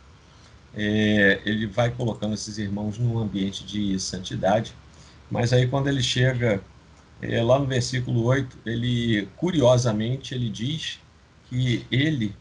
É, 0.77 1.41
ele 1.45 1.65
vai 1.65 1.89
colocando 1.89 2.35
esses 2.35 2.59
irmãos 2.59 2.99
num 2.99 3.17
ambiente 3.17 3.65
de 3.65 3.99
santidade, 3.99 4.71
mas 5.31 5.51
aí 5.51 5.65
quando 5.67 5.87
ele 5.87 6.03
chega 6.03 6.61
é, 7.29 7.43
lá 7.43 7.59
no 7.59 7.65
versículo 7.65 8.23
8, 8.23 8.57
ele, 8.65 9.27
curiosamente, 9.37 10.33
ele 10.33 10.49
diz 10.49 10.99
que 11.49 11.85
ele 11.91 12.35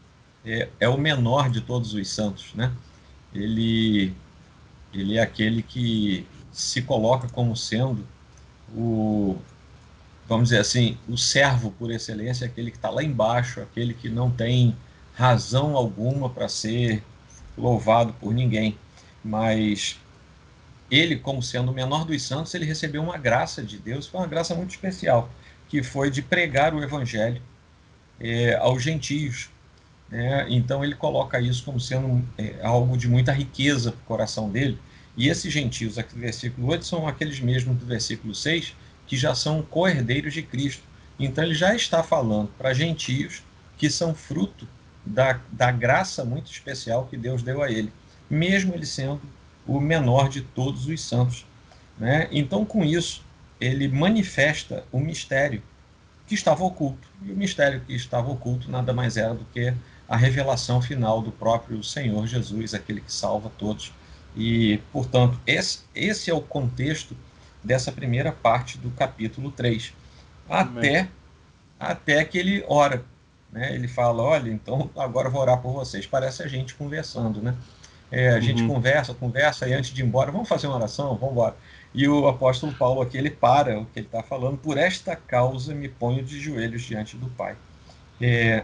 é, 0.45 0.69
é 0.79 0.89
o 0.89 0.97
menor 0.97 1.49
de 1.49 1.61
todos 1.61 1.93
os 1.93 2.07
santos, 2.09 2.53
né? 2.53 2.71
Ele, 3.33 4.13
ele 4.93 5.17
é 5.17 5.21
aquele 5.21 5.61
que 5.61 6.25
se 6.51 6.81
coloca 6.81 7.27
como 7.29 7.55
sendo 7.55 8.05
o, 8.73 9.37
vamos 10.27 10.49
dizer 10.49 10.61
assim, 10.61 10.97
o 11.07 11.17
servo 11.17 11.71
por 11.71 11.91
excelência, 11.91 12.47
aquele 12.47 12.71
que 12.71 12.77
está 12.77 12.89
lá 12.89 13.03
embaixo, 13.03 13.61
aquele 13.61 13.93
que 13.93 14.09
não 14.09 14.31
tem 14.31 14.75
razão 15.13 15.75
alguma 15.75 16.29
para 16.29 16.47
ser 16.47 17.03
louvado 17.57 18.13
por 18.13 18.33
ninguém, 18.33 18.77
mas 19.23 19.99
ele, 20.89 21.17
como 21.17 21.41
sendo 21.41 21.71
o 21.71 21.73
menor 21.73 22.05
dos 22.05 22.21
santos, 22.23 22.53
ele 22.53 22.65
recebeu 22.65 23.01
uma 23.01 23.17
graça 23.17 23.63
de 23.63 23.77
Deus, 23.77 24.07
foi 24.07 24.21
uma 24.21 24.27
graça 24.27 24.53
muito 24.53 24.71
especial, 24.71 25.29
que 25.67 25.81
foi 25.81 26.11
de 26.11 26.21
pregar 26.21 26.73
o 26.73 26.83
evangelho 26.83 27.41
é, 28.19 28.55
aos 28.55 28.83
gentios. 28.83 29.49
Né? 30.09 30.45
Então 30.49 30.83
ele 30.83 30.95
coloca 30.95 31.39
isso 31.39 31.63
como 31.63 31.79
sendo 31.79 32.23
é, 32.37 32.55
algo 32.61 32.97
de 32.97 33.07
muita 33.07 33.31
riqueza 33.31 33.91
para 33.91 34.01
o 34.01 34.05
coração 34.05 34.49
dele. 34.49 34.77
E 35.17 35.29
esses 35.29 35.51
gentios, 35.51 35.97
aqui 35.97 36.13
do 36.13 36.19
versículo 36.19 36.67
8, 36.67 36.85
são 36.85 37.07
aqueles 37.07 37.39
mesmos 37.39 37.77
do 37.77 37.85
versículo 37.85 38.35
6, 38.35 38.75
que 39.07 39.17
já 39.17 39.33
são 39.33 39.61
co-herdeiros 39.61 40.33
de 40.33 40.41
Cristo. 40.41 40.83
Então 41.17 41.43
ele 41.43 41.55
já 41.55 41.73
está 41.73 42.03
falando 42.03 42.49
para 42.57 42.73
gentios 42.73 43.41
que 43.77 43.89
são 43.89 44.13
fruto 44.13 44.67
da, 45.05 45.39
da 45.51 45.71
graça 45.71 46.25
muito 46.25 46.51
especial 46.51 47.07
que 47.07 47.17
Deus 47.17 47.43
deu 47.43 47.61
a 47.61 47.71
ele, 47.71 47.91
mesmo 48.29 48.73
ele 48.73 48.85
sendo 48.85 49.21
o 49.67 49.79
menor 49.79 50.29
de 50.29 50.41
todos 50.41 50.87
os 50.87 51.01
santos. 51.01 51.45
Né? 51.97 52.27
Então, 52.31 52.65
com 52.65 52.83
isso, 52.83 53.23
ele 53.59 53.87
manifesta 53.87 54.83
o 54.91 54.99
mistério 54.99 55.61
que 56.27 56.35
estava 56.35 56.63
oculto. 56.63 57.07
E 57.23 57.31
o 57.31 57.35
mistério 57.35 57.81
que 57.81 57.93
estava 57.93 58.29
oculto 58.29 58.69
nada 58.69 58.93
mais 58.93 59.17
era 59.17 59.33
do 59.33 59.45
que 59.45 59.73
a 60.07 60.15
revelação 60.15 60.81
final 60.81 61.21
do 61.21 61.31
próprio 61.31 61.83
Senhor 61.83 62.25
Jesus, 62.27 62.73
aquele 62.73 63.01
que 63.01 63.11
salva 63.11 63.51
todos. 63.57 63.91
E, 64.35 64.79
portanto, 64.91 65.39
esse, 65.45 65.79
esse 65.93 66.29
é 66.29 66.33
o 66.33 66.41
contexto 66.41 67.15
dessa 67.63 67.91
primeira 67.91 68.31
parte 68.31 68.77
do 68.77 68.91
capítulo 68.91 69.51
3. 69.51 69.93
Até, 70.49 71.09
até 71.79 72.23
que 72.23 72.37
ele 72.37 72.63
ora. 72.67 73.03
Né? 73.51 73.73
Ele 73.73 73.87
fala: 73.87 74.21
Olha, 74.21 74.51
então 74.51 74.89
agora 74.95 75.29
vou 75.29 75.41
orar 75.41 75.59
por 75.61 75.73
vocês. 75.73 76.05
Parece 76.05 76.43
a 76.43 76.47
gente 76.47 76.75
conversando, 76.75 77.41
né? 77.41 77.55
É, 78.15 78.29
a 78.29 78.39
gente 78.39 78.61
uhum. 78.61 78.69
conversa, 78.69 79.13
conversa, 79.13 79.67
e 79.67 79.73
antes 79.73 79.93
de 79.93 80.01
ir 80.01 80.05
embora, 80.05 80.31
vamos 80.31 80.47
fazer 80.47 80.67
uma 80.67 80.77
oração, 80.77 81.17
vamos 81.17 81.33
embora. 81.33 81.53
E 81.93 82.07
o 82.07 82.29
apóstolo 82.29 82.73
Paulo 82.73 83.01
aqui, 83.01 83.17
ele 83.17 83.29
para 83.29 83.77
o 83.77 83.85
que 83.87 83.99
ele 83.99 84.05
está 84.05 84.23
falando, 84.23 84.57
por 84.57 84.77
esta 84.77 85.17
causa 85.17 85.75
me 85.75 85.89
ponho 85.89 86.23
de 86.23 86.39
joelhos 86.39 86.83
diante 86.83 87.17
do 87.17 87.27
Pai. 87.31 87.57
É, 88.21 88.63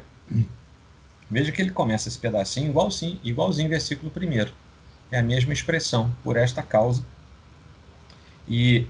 veja 1.30 1.52
que 1.52 1.62
ele 1.62 1.72
começa 1.72 2.08
esse 2.08 2.18
pedacinho 2.18 2.70
igualzinho, 2.70 3.20
igualzinho 3.26 3.68
versículo 3.68 4.10
1. 4.16 4.54
É 5.12 5.20
a 5.20 5.24
mesma 5.24 5.52
expressão, 5.52 6.10
por 6.24 6.38
esta 6.38 6.64
causa. 6.64 7.06
E 8.48 8.88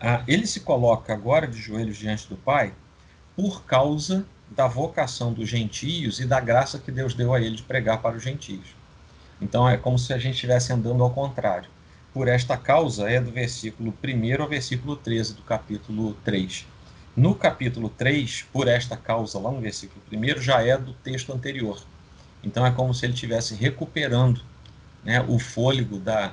a, 0.00 0.24
ele 0.26 0.44
se 0.44 0.58
coloca 0.58 1.12
agora 1.12 1.46
de 1.46 1.56
joelhos 1.56 1.96
diante 1.96 2.28
do 2.28 2.34
Pai 2.34 2.74
por 3.36 3.62
causa 3.62 4.26
da 4.50 4.66
vocação 4.66 5.32
dos 5.32 5.48
gentios 5.48 6.18
e 6.18 6.26
da 6.26 6.40
graça 6.40 6.80
que 6.80 6.90
Deus 6.90 7.14
deu 7.14 7.32
a 7.32 7.40
ele 7.40 7.54
de 7.54 7.62
pregar 7.62 8.02
para 8.02 8.16
os 8.16 8.22
gentios. 8.24 8.74
Então 9.44 9.68
é 9.68 9.76
como 9.76 9.98
se 9.98 10.10
a 10.14 10.16
gente 10.16 10.36
estivesse 10.36 10.72
andando 10.72 11.02
ao 11.02 11.10
contrário. 11.10 11.68
Por 12.14 12.28
esta 12.28 12.56
causa 12.56 13.10
é 13.10 13.20
do 13.20 13.30
versículo 13.30 13.92
1 14.02 14.42
ao 14.42 14.48
versículo 14.48 14.96
13 14.96 15.34
do 15.34 15.42
capítulo 15.42 16.14
3. 16.24 16.66
No 17.14 17.34
capítulo 17.34 17.90
3, 17.90 18.46
por 18.50 18.66
esta 18.66 18.96
causa, 18.96 19.38
lá 19.38 19.50
no 19.50 19.60
versículo 19.60 20.00
1, 20.10 20.40
já 20.40 20.62
é 20.62 20.78
do 20.78 20.94
texto 20.94 21.30
anterior. 21.30 21.78
Então 22.42 22.64
é 22.64 22.70
como 22.70 22.94
se 22.94 23.04
ele 23.04 23.12
estivesse 23.12 23.54
recuperando 23.54 24.40
né, 25.04 25.22
o 25.28 25.38
fôlego 25.38 26.00
para 26.00 26.32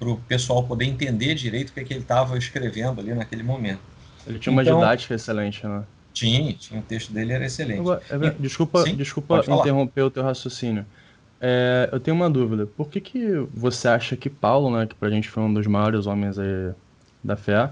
o 0.00 0.18
pessoal 0.18 0.62
poder 0.62 0.84
entender 0.84 1.34
direito 1.34 1.70
o 1.70 1.72
que, 1.72 1.80
é 1.80 1.84
que 1.84 1.94
ele 1.94 2.00
estava 2.00 2.36
escrevendo 2.36 3.00
ali 3.00 3.14
naquele 3.14 3.42
momento. 3.42 3.80
Ele 4.26 4.38
tinha 4.38 4.52
uma 4.52 4.62
então, 4.62 4.78
didática 4.78 5.14
excelente, 5.14 5.66
né? 5.66 5.84
Tinha, 6.12 6.52
tinha, 6.52 6.80
o 6.80 6.82
texto 6.82 7.12
dele 7.12 7.32
era 7.32 7.46
excelente. 7.46 7.80
Agora, 7.80 8.02
é, 8.10 8.30
desculpa, 8.38 8.82
Sim, 8.82 8.94
desculpa 8.94 9.38
interromper 9.38 10.02
o 10.02 10.10
teu 10.10 10.22
raciocínio. 10.22 10.84
É, 11.44 11.88
eu 11.90 11.98
tenho 11.98 12.16
uma 12.16 12.30
dúvida. 12.30 12.66
Por 12.66 12.88
que, 12.88 13.00
que 13.00 13.34
você 13.52 13.88
acha 13.88 14.16
que 14.16 14.30
Paulo, 14.30 14.70
né, 14.76 14.86
que 14.86 14.94
pra 14.94 15.10
gente 15.10 15.28
foi 15.28 15.42
um 15.42 15.52
dos 15.52 15.66
maiores 15.66 16.06
homens 16.06 16.36
da 17.22 17.36
fé, 17.36 17.68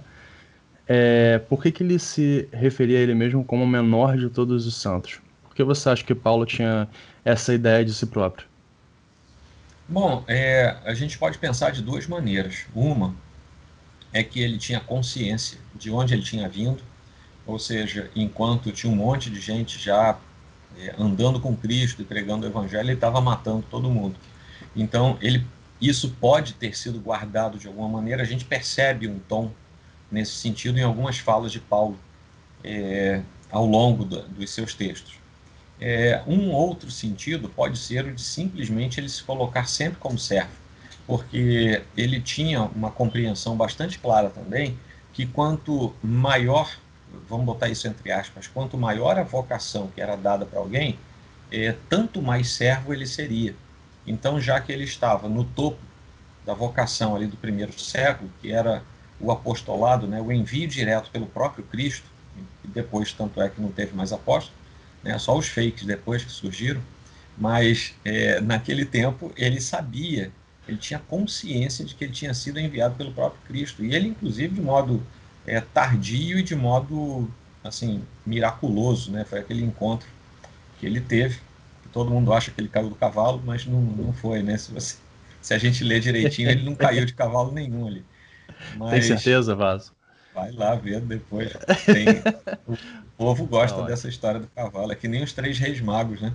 é, 0.89 1.39
por 1.39 1.63
que, 1.63 1.71
que 1.71 1.85
ele 1.85 1.97
se 2.01 2.49
referia 2.53 2.99
a 2.99 3.01
ele 3.01 3.15
mesmo 3.15 3.45
como 3.45 3.63
o 3.63 3.69
menor 3.69 4.17
de 4.17 4.29
todos 4.29 4.67
os 4.67 4.75
santos? 4.75 5.21
Por 5.45 5.55
que 5.55 5.63
você 5.63 5.89
acha 5.89 6.03
que 6.03 6.17
Paulo 6.17 6.45
tinha 6.45 6.89
essa 7.25 7.55
ideia 7.55 7.85
de 7.85 7.95
si 7.95 8.07
próprio? 8.07 8.49
Bom, 9.89 10.25
é, 10.27 10.77
a 10.85 10.93
gente 10.93 11.17
pode 11.17 11.39
pensar 11.39 11.71
de 11.71 11.81
duas 11.81 12.09
maneiras. 12.09 12.67
Uma 12.75 13.15
é 14.13 14.25
que 14.25 14.41
ele 14.41 14.59
tinha 14.59 14.81
consciência 14.81 15.59
de 15.77 15.93
onde 15.93 16.13
ele 16.13 16.23
tinha 16.23 16.49
vindo, 16.49 16.83
ou 17.47 17.57
seja, 17.57 18.11
enquanto 18.17 18.73
tinha 18.73 18.93
um 18.93 18.97
monte 18.97 19.31
de 19.31 19.41
gente 19.41 19.79
já 19.79 20.19
é, 20.79 20.95
andando 20.99 21.41
com 21.41 21.57
Cristo 21.57 22.03
e 22.03 22.05
pregando 22.05 22.47
o 22.47 22.49
Evangelho, 22.49 22.87
ele 22.87 22.93
estava 22.95 23.21
matando 23.21 23.65
todo 23.71 23.91
mundo. 23.91 24.17
Então, 24.75 25.19
ele, 25.21 25.47
isso 25.81 26.11
pode 26.21 26.55
ter 26.55 26.77
sido 26.77 27.01
guardado 27.01 27.59
de 27.59 27.67
alguma 27.67 27.89
maneira. 27.89 28.23
A 28.23 28.27
gente 28.27 28.45
percebe 28.45 29.09
um 29.09 29.19
tom 29.19 29.51
nesse 30.11 30.33
sentido 30.33 30.79
em 30.79 30.83
algumas 30.83 31.19
falas 31.19 31.53
de 31.53 31.61
Paulo 31.61 31.99
é, 32.65 33.23
ao 33.51 33.67
longo 33.67 34.05
do, 34.05 34.23
dos 34.23 34.51
seus 34.51 34.75
textos. 34.75 35.15
É, 35.81 36.23
um 36.27 36.51
outro 36.51 36.91
sentido 36.91 37.49
pode 37.49 37.79
ser 37.79 38.05
o 38.05 38.15
de 38.15 38.21
simplesmente 38.21 39.01
ele 39.01 39.09
se 39.09 39.23
colocar 39.23 39.67
sempre 39.67 39.99
como 39.99 40.19
servo, 40.19 40.51
porque 41.07 41.83
ele 41.97 42.21
tinha 42.21 42.63
uma 42.63 42.91
compreensão 42.91 43.57
bastante 43.57 43.99
clara 43.99 44.29
também 44.29 44.79
que 45.13 45.25
quanto 45.27 45.95
maior 46.03 46.71
vamos 47.29 47.47
botar 47.47 47.69
isso 47.69 47.87
entre 47.87 48.11
aspas, 48.11 48.47
quanto 48.47 48.77
maior 48.77 49.19
a 49.19 49.23
vocação 49.23 49.89
que 49.89 50.01
era 50.01 50.17
dada 50.17 50.45
para 50.45 50.59
alguém, 50.59 50.99
é, 51.51 51.75
tanto 51.89 52.23
mais 52.23 52.51
servo 52.51 52.93
ele 52.93 53.07
seria. 53.07 53.55
Então, 54.07 54.41
já 54.41 54.61
que 54.61 54.73
ele 54.73 54.85
estava 54.85 55.29
no 55.29 55.45
topo 55.45 55.79
da 56.45 56.55
vocação 56.55 57.15
ali 57.15 57.27
do 57.27 57.37
primeiro 57.37 57.79
século, 57.79 58.31
que 58.41 58.51
era 58.53 58.83
o 59.21 59.31
apostolado, 59.31 60.07
né, 60.07 60.21
o 60.21 60.33
envio 60.33 60.67
direto 60.67 61.11
pelo 61.11 61.27
próprio 61.27 61.65
Cristo, 61.65 62.07
e 62.65 62.69
depois 62.69 63.13
tanto 63.13 63.41
é 63.43 63.49
que 63.49 63.61
não 63.61 63.71
teve 63.71 63.95
mais 63.95 64.13
apóstolo, 64.13 64.57
né, 65.03 65.19
só 65.19 65.37
os 65.37 65.49
fakes 65.49 65.85
depois 65.85 66.25
que 66.25 66.31
surgiram, 66.31 66.81
mas 67.37 67.95
é, 68.05 68.41
naquele 68.41 68.85
tempo 68.85 69.33
ele 69.37 69.61
sabia 69.61 70.33
ele 70.71 70.79
tinha 70.79 71.01
consciência 71.01 71.85
de 71.85 71.95
que 71.95 72.05
ele 72.05 72.13
tinha 72.13 72.33
sido 72.33 72.61
enviado 72.61 72.95
pelo 72.95 73.13
próprio 73.13 73.41
Cristo. 73.47 73.85
E 73.85 73.95
ele, 73.95 74.09
inclusive, 74.09 74.55
de 74.55 74.61
modo 74.61 75.03
é, 75.47 75.61
tardio 75.61 76.39
e 76.39 76.43
de 76.43 76.55
modo 76.55 77.29
assim 77.63 78.03
miraculoso, 78.25 79.11
né? 79.11 79.25
Foi 79.25 79.41
aquele 79.41 79.63
encontro 79.63 80.09
que 80.79 80.87
ele 80.87 81.01
teve. 81.01 81.41
Que 81.83 81.89
todo 81.93 82.11
mundo 82.11 82.33
acha 82.33 82.51
que 82.51 82.61
ele 82.61 82.69
caiu 82.69 82.89
do 82.89 82.95
cavalo, 82.95 83.43
mas 83.45 83.67
não, 83.67 83.81
não 83.81 84.13
foi, 84.13 84.43
né? 84.43 84.57
Se, 84.57 84.73
você, 84.73 84.97
se 85.41 85.55
a 85.55 85.59
gente 85.59 85.85
ler 85.85 86.01
direitinho, 86.01 86.51
ele 86.51 86.65
não 86.65 86.75
caiu 86.75 87.05
de 87.05 87.13
cavalo 87.13 87.53
nenhum 87.53 87.87
ali. 87.87 88.05
Mas... 88.77 88.91
Tem 88.91 89.03
certeza, 89.03 89.55
Vaso? 89.55 89.93
Vai 90.35 90.53
lá 90.53 90.75
ver 90.75 91.01
depois. 91.01 91.53
Tem... 91.85 92.07
o 92.67 92.77
povo 93.17 93.47
gosta 93.47 93.79
não, 93.79 93.87
dessa 93.87 94.09
história 94.09 94.41
do 94.41 94.47
cavalo. 94.49 94.93
É 94.93 94.95
que 94.95 95.09
nem 95.09 95.23
os 95.23 95.33
três 95.33 95.59
reis 95.59 95.81
magos, 95.81 96.21
né? 96.21 96.33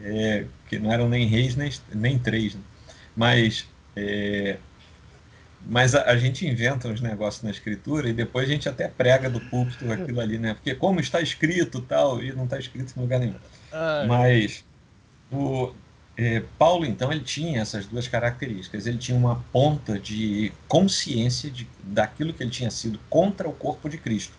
É, 0.00 0.44
que 0.68 0.78
não 0.78 0.92
eram 0.92 1.08
nem 1.08 1.26
reis 1.26 1.56
nem, 1.56 1.72
nem 1.92 2.18
três. 2.18 2.54
Né? 2.54 2.60
Mas, 3.16 3.66
é, 3.96 4.58
mas 5.66 5.94
a, 5.94 6.04
a, 6.04 6.16
gente 6.16 6.46
inventa 6.46 6.88
uns 6.88 7.00
negócios 7.00 7.42
na 7.42 7.50
escritura 7.50 8.08
e 8.08 8.12
depois 8.12 8.48
a 8.48 8.52
gente 8.52 8.68
até 8.68 8.88
prega 8.88 9.28
do 9.28 9.40
púlpito 9.40 9.90
aquilo 9.92 10.20
ali, 10.20 10.38
né? 10.38 10.54
Porque 10.54 10.74
como 10.74 11.00
está 11.00 11.20
escrito 11.20 11.80
tal, 11.80 12.22
e 12.22 12.32
não 12.32 12.44
está 12.44 12.58
escrito 12.58 12.92
em 12.96 13.00
lugar 13.00 13.20
nenhum. 13.20 13.34
Ai. 13.72 14.06
Mas 14.06 14.64
o, 15.30 15.72
é, 16.20 16.42
Paulo, 16.58 16.84
então, 16.84 17.12
ele 17.12 17.20
tinha 17.20 17.60
essas 17.60 17.86
duas 17.86 18.08
características. 18.08 18.86
Ele 18.86 18.98
tinha 18.98 19.16
uma 19.16 19.36
ponta 19.52 20.00
de 20.00 20.52
consciência 20.66 21.48
de, 21.48 21.68
daquilo 21.82 22.32
que 22.32 22.42
ele 22.42 22.50
tinha 22.50 22.72
sido 22.72 22.98
contra 23.08 23.48
o 23.48 23.52
corpo 23.52 23.88
de 23.88 23.98
Cristo, 23.98 24.34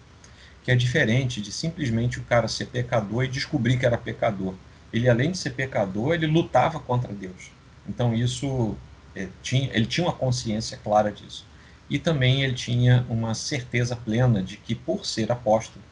que 0.61 0.71
é 0.71 0.75
diferente 0.75 1.41
de 1.41 1.53
simplesmente 1.53 2.19
o 2.19 2.23
cara 2.23 2.49
ser 2.49 2.65
pecador 2.65 3.23
e 3.23 3.29
descobrir 3.29 3.77
que 3.77 3.85
era 3.85 3.97
pecador. 3.97 4.55
Ele, 4.91 5.07
além 5.07 5.31
de 5.31 5.37
ser 5.37 5.51
pecador, 5.51 6.13
ele 6.15 6.27
lutava 6.27 6.81
contra 6.81 7.13
Deus. 7.13 7.49
Então 7.87 8.13
isso 8.13 8.75
é, 9.15 9.27
tinha, 9.41 9.69
ele 9.73 9.85
tinha 9.85 10.05
uma 10.05 10.13
consciência 10.13 10.77
clara 10.83 11.11
disso. 11.11 11.45
E 11.89 11.97
também 11.97 12.43
ele 12.43 12.53
tinha 12.53 13.05
uma 13.09 13.33
certeza 13.33 13.95
plena 13.95 14.43
de 14.43 14.57
que 14.57 14.75
por 14.75 15.05
ser 15.05 15.31
apóstolo, 15.31 15.83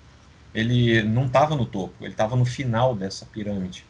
ele 0.54 1.02
não 1.04 1.26
estava 1.26 1.56
no 1.56 1.66
topo, 1.66 1.94
ele 2.02 2.12
estava 2.12 2.36
no 2.36 2.46
final 2.46 2.96
dessa 2.96 3.26
pirâmide. 3.26 3.84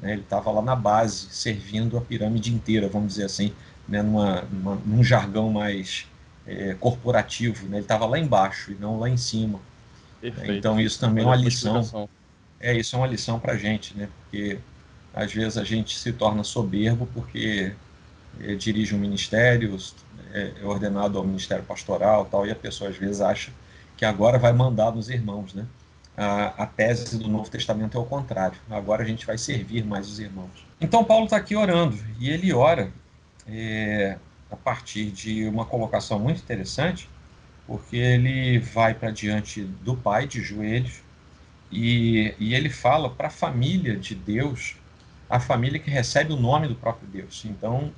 Né? 0.00 0.12
Ele 0.12 0.22
estava 0.22 0.50
lá 0.50 0.62
na 0.62 0.74
base, 0.74 1.26
servindo 1.30 1.96
a 1.96 2.00
pirâmide 2.00 2.52
inteira, 2.52 2.88
vamos 2.88 3.08
dizer 3.08 3.24
assim, 3.24 3.52
né? 3.86 4.02
numa, 4.02 4.42
numa, 4.42 4.74
num 4.84 5.04
jargão 5.04 5.50
mais 5.50 6.06
é, 6.46 6.74
corporativo. 6.74 7.66
Né? 7.66 7.76
Ele 7.76 7.84
estava 7.84 8.06
lá 8.06 8.18
embaixo 8.18 8.72
e 8.72 8.74
não 8.74 8.98
lá 8.98 9.08
em 9.08 9.16
cima. 9.16 9.60
Perfeito. 10.20 10.52
Então 10.52 10.80
isso 10.80 10.98
também 10.98 11.24
é 11.24 11.26
uma 11.26 11.36
lição. 11.36 12.08
É, 12.60 12.76
isso 12.76 12.94
é 12.94 12.98
uma 12.98 13.08
lição 13.08 13.40
para 13.40 13.54
a 13.54 13.56
gente, 13.56 13.96
né? 13.96 14.08
Porque 14.22 14.58
às 15.12 15.32
vezes 15.32 15.58
a 15.58 15.64
gente 15.64 15.98
se 15.98 16.12
torna 16.12 16.44
soberbo 16.44 17.08
porque 17.12 17.72
é, 18.40 18.54
dirige 18.54 18.94
um 18.94 18.98
ministério, 18.98 19.76
é, 20.32 20.52
é 20.60 20.64
ordenado 20.64 21.18
ao 21.18 21.24
ministério 21.24 21.64
pastoral 21.64 22.24
tal, 22.26 22.46
e 22.46 22.50
a 22.50 22.54
pessoa 22.54 22.90
às 22.90 22.96
vezes 22.96 23.20
acha 23.20 23.52
que 23.96 24.04
agora 24.04 24.38
vai 24.38 24.52
mandar 24.52 24.92
nos 24.92 25.08
irmãos, 25.08 25.54
né? 25.54 25.66
A, 26.16 26.64
a 26.64 26.66
tese 26.66 27.18
do 27.18 27.28
Novo 27.28 27.50
Testamento 27.50 27.96
é 27.96 28.00
o 28.00 28.04
contrário. 28.04 28.58
Agora 28.70 29.02
a 29.02 29.06
gente 29.06 29.24
vai 29.24 29.38
servir 29.38 29.84
mais 29.84 30.08
os 30.08 30.18
irmãos. 30.18 30.50
Então 30.80 31.04
Paulo 31.04 31.24
está 31.24 31.36
aqui 31.36 31.56
orando 31.56 31.96
e 32.18 32.28
ele 32.28 32.52
ora 32.52 32.92
é, 33.46 34.18
a 34.50 34.56
partir 34.56 35.10
de 35.10 35.46
uma 35.46 35.64
colocação 35.64 36.18
muito 36.18 36.40
interessante, 36.42 37.08
porque 37.66 37.96
ele 37.96 38.58
vai 38.58 38.92
para 38.92 39.10
diante 39.10 39.62
do 39.62 39.96
Pai 39.96 40.26
de 40.26 40.42
joelhos 40.42 41.00
e, 41.70 42.34
e 42.38 42.54
ele 42.54 42.68
fala 42.68 43.08
para 43.08 43.28
a 43.28 43.30
família 43.30 43.96
de 43.96 44.14
Deus 44.14 44.76
a 45.30 45.40
família 45.40 45.78
que 45.78 45.90
recebe 45.90 46.32
o 46.34 46.36
nome 46.36 46.68
do 46.68 46.74
próprio 46.74 47.08
Deus. 47.08 47.44
Então, 47.46 47.90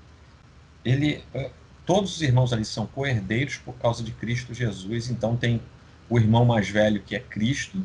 ele, 0.85 1.23
eh, 1.33 1.51
todos 1.87 2.17
os 2.17 2.23
irmãos 2.23 2.53
ali 2.53 2.65
são 2.65 2.87
co-herdeiros 2.87 3.57
por 3.57 3.75
causa 3.75 4.03
de 4.03 4.13
Cristo 4.13 4.53
Jesus. 4.53 5.11
Então, 5.11 5.37
tem 5.37 5.61
o 6.09 6.19
irmão 6.19 6.45
mais 6.45 6.69
velho 6.69 7.01
que 7.01 7.17
é 7.17 7.21
Cristo 7.21 7.83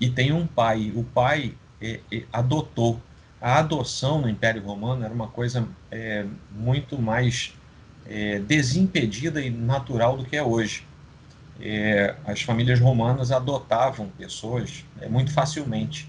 e 0.00 0.08
tem 0.08 0.32
um 0.32 0.46
pai. 0.46 0.92
O 0.94 1.02
pai 1.02 1.54
é, 1.80 2.00
é, 2.12 2.22
adotou. 2.32 3.00
A 3.40 3.58
adoção 3.58 4.20
no 4.20 4.28
Império 4.28 4.62
Romano 4.62 5.04
era 5.04 5.12
uma 5.12 5.28
coisa 5.28 5.68
é, 5.90 6.24
muito 6.50 7.00
mais 7.00 7.52
desimpedida 8.46 9.42
e 9.42 9.50
natural 9.50 10.16
do 10.16 10.24
que 10.24 10.36
é 10.36 10.42
hoje. 10.42 10.86
as 12.24 12.40
famílias 12.40 12.78
romanas 12.78 13.32
adotavam 13.32 14.08
pessoas 14.16 14.84
muito 15.10 15.32
facilmente. 15.32 16.08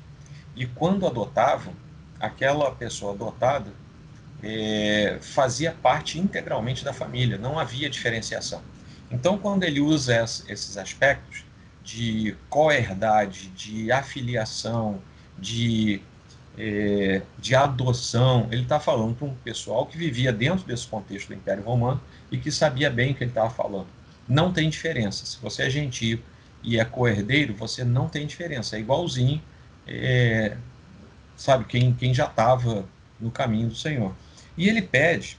E 0.55 0.67
quando 0.67 1.07
adotavam, 1.07 1.73
aquela 2.19 2.71
pessoa 2.71 3.13
adotada 3.13 3.71
é, 4.43 5.17
fazia 5.21 5.71
parte 5.71 6.19
integralmente 6.19 6.83
da 6.83 6.93
família, 6.93 7.37
não 7.37 7.57
havia 7.57 7.89
diferenciação. 7.89 8.61
Então, 9.09 9.37
quando 9.37 9.63
ele 9.63 9.79
usa 9.79 10.23
esses 10.23 10.77
aspectos 10.77 11.45
de 11.83 12.35
co-herdade, 12.49 13.47
de 13.49 13.91
afiliação, 13.91 15.01
de, 15.39 16.01
é, 16.57 17.21
de 17.39 17.55
adoção, 17.55 18.47
ele 18.51 18.63
está 18.63 18.79
falando 18.79 19.15
para 19.15 19.27
um 19.27 19.33
pessoal 19.35 19.85
que 19.85 19.97
vivia 19.97 20.33
dentro 20.33 20.65
desse 20.65 20.85
contexto 20.87 21.29
do 21.29 21.35
Império 21.35 21.63
Romano 21.63 22.01
e 22.29 22.37
que 22.37 22.51
sabia 22.51 22.89
bem 22.89 23.11
o 23.11 23.15
que 23.15 23.23
ele 23.23 23.31
estava 23.31 23.49
falando. 23.49 23.87
Não 24.27 24.51
tem 24.51 24.69
diferença. 24.69 25.25
Se 25.25 25.37
você 25.39 25.63
é 25.63 25.69
gentio 25.69 26.21
e 26.61 26.77
é 26.77 26.83
co-herdeiro, 26.83 27.55
você 27.55 27.85
não 27.85 28.09
tem 28.09 28.27
diferença. 28.27 28.75
É 28.75 28.79
igualzinho 28.79 29.41
é, 29.87 30.57
sabe, 31.37 31.65
quem, 31.65 31.93
quem 31.93 32.13
já 32.13 32.25
estava 32.25 32.85
no 33.19 33.31
caminho 33.31 33.69
do 33.69 33.75
Senhor. 33.75 34.13
E 34.57 34.67
ele 34.67 34.81
pede 34.81 35.37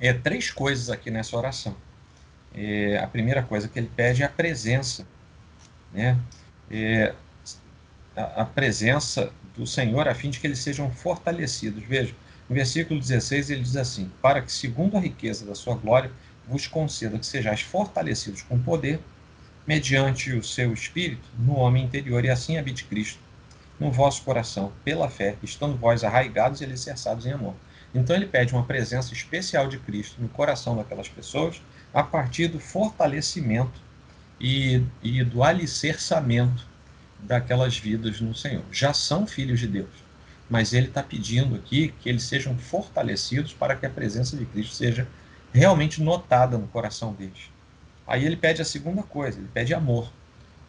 é, 0.00 0.12
três 0.12 0.50
coisas 0.50 0.90
aqui 0.90 1.10
nessa 1.10 1.36
oração. 1.36 1.76
É, 2.54 2.98
a 2.98 3.06
primeira 3.06 3.42
coisa 3.42 3.68
que 3.68 3.78
ele 3.78 3.90
pede 3.94 4.22
é 4.22 4.26
a 4.26 4.30
presença, 4.30 5.06
né? 5.92 6.18
É, 6.70 7.14
a, 8.16 8.42
a, 8.42 8.44
presença 8.44 9.30
do 9.54 9.66
Senhor 9.66 10.08
a 10.08 10.14
fim 10.14 10.30
de 10.30 10.40
que 10.40 10.46
eles 10.46 10.60
sejam 10.60 10.90
fortalecidos. 10.90 11.84
Veja, 11.84 12.14
no 12.48 12.54
versículo 12.54 12.98
16 12.98 13.50
ele 13.50 13.62
diz 13.62 13.76
assim: 13.76 14.10
Para 14.22 14.40
que, 14.40 14.50
segundo 14.50 14.96
a 14.96 15.00
riqueza 15.00 15.44
da 15.44 15.54
sua 15.54 15.74
glória, 15.74 16.10
vos 16.48 16.66
conceda 16.66 17.18
que 17.18 17.26
sejais 17.26 17.60
fortalecidos 17.60 18.42
com 18.42 18.58
poder, 18.58 19.00
mediante 19.66 20.32
o 20.32 20.42
seu 20.42 20.72
espírito, 20.72 21.28
no 21.38 21.56
homem 21.56 21.84
interior, 21.84 22.24
e 22.24 22.30
assim 22.30 22.56
habite 22.56 22.84
Cristo 22.84 23.18
no 23.78 23.90
vosso 23.90 24.22
coração, 24.22 24.72
pela 24.84 25.10
fé, 25.10 25.36
estando 25.42 25.76
vós 25.76 26.02
arraigados 26.02 26.60
e 26.60 26.64
alicerçados 26.64 27.26
em 27.26 27.32
amor. 27.32 27.54
Então 27.94 28.14
ele 28.14 28.26
pede 28.26 28.52
uma 28.52 28.64
presença 28.64 29.12
especial 29.12 29.68
de 29.68 29.78
Cristo 29.78 30.20
no 30.20 30.28
coração 30.28 30.76
daquelas 30.76 31.08
pessoas, 31.08 31.62
a 31.92 32.02
partir 32.02 32.48
do 32.48 32.60
fortalecimento 32.60 33.80
e, 34.40 34.82
e 35.02 35.24
do 35.24 35.42
alicerçamento 35.42 36.66
daquelas 37.18 37.78
vidas 37.78 38.20
no 38.20 38.34
Senhor. 38.34 38.64
Já 38.70 38.92
são 38.92 39.26
filhos 39.26 39.60
de 39.60 39.66
Deus, 39.66 39.88
mas 40.48 40.72
ele 40.72 40.88
está 40.88 41.02
pedindo 41.02 41.54
aqui 41.54 41.94
que 42.00 42.08
eles 42.08 42.24
sejam 42.24 42.56
fortalecidos 42.56 43.52
para 43.52 43.74
que 43.74 43.86
a 43.86 43.90
presença 43.90 44.36
de 44.36 44.44
Cristo 44.44 44.74
seja 44.74 45.08
realmente 45.52 46.02
notada 46.02 46.58
no 46.58 46.66
coração 46.68 47.12
deles. 47.12 47.50
Aí 48.06 48.24
ele 48.24 48.36
pede 48.36 48.62
a 48.62 48.64
segunda 48.64 49.02
coisa, 49.02 49.38
ele 49.38 49.48
pede 49.52 49.74
amor. 49.74 50.12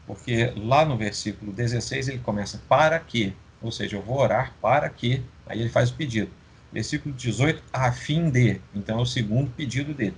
Porque 0.05 0.53
lá 0.55 0.85
no 0.85 0.97
versículo 0.97 1.51
16 1.51 2.07
ele 2.07 2.19
começa 2.19 2.61
para 2.69 2.97
que, 2.97 3.35
ou 3.61 3.71
seja, 3.71 3.97
eu 3.97 4.01
vou 4.01 4.17
orar 4.17 4.53
para 4.61 4.89
que, 4.89 5.21
aí 5.45 5.59
ele 5.59 5.69
faz 5.69 5.89
o 5.89 5.95
pedido. 5.95 6.31
Versículo 6.71 7.13
18, 7.15 7.63
a 7.71 7.91
fim 7.91 8.29
de, 8.29 8.59
então 8.75 8.99
é 8.99 9.01
o 9.01 9.05
segundo 9.05 9.49
pedido 9.51 9.93
dele, 9.93 10.15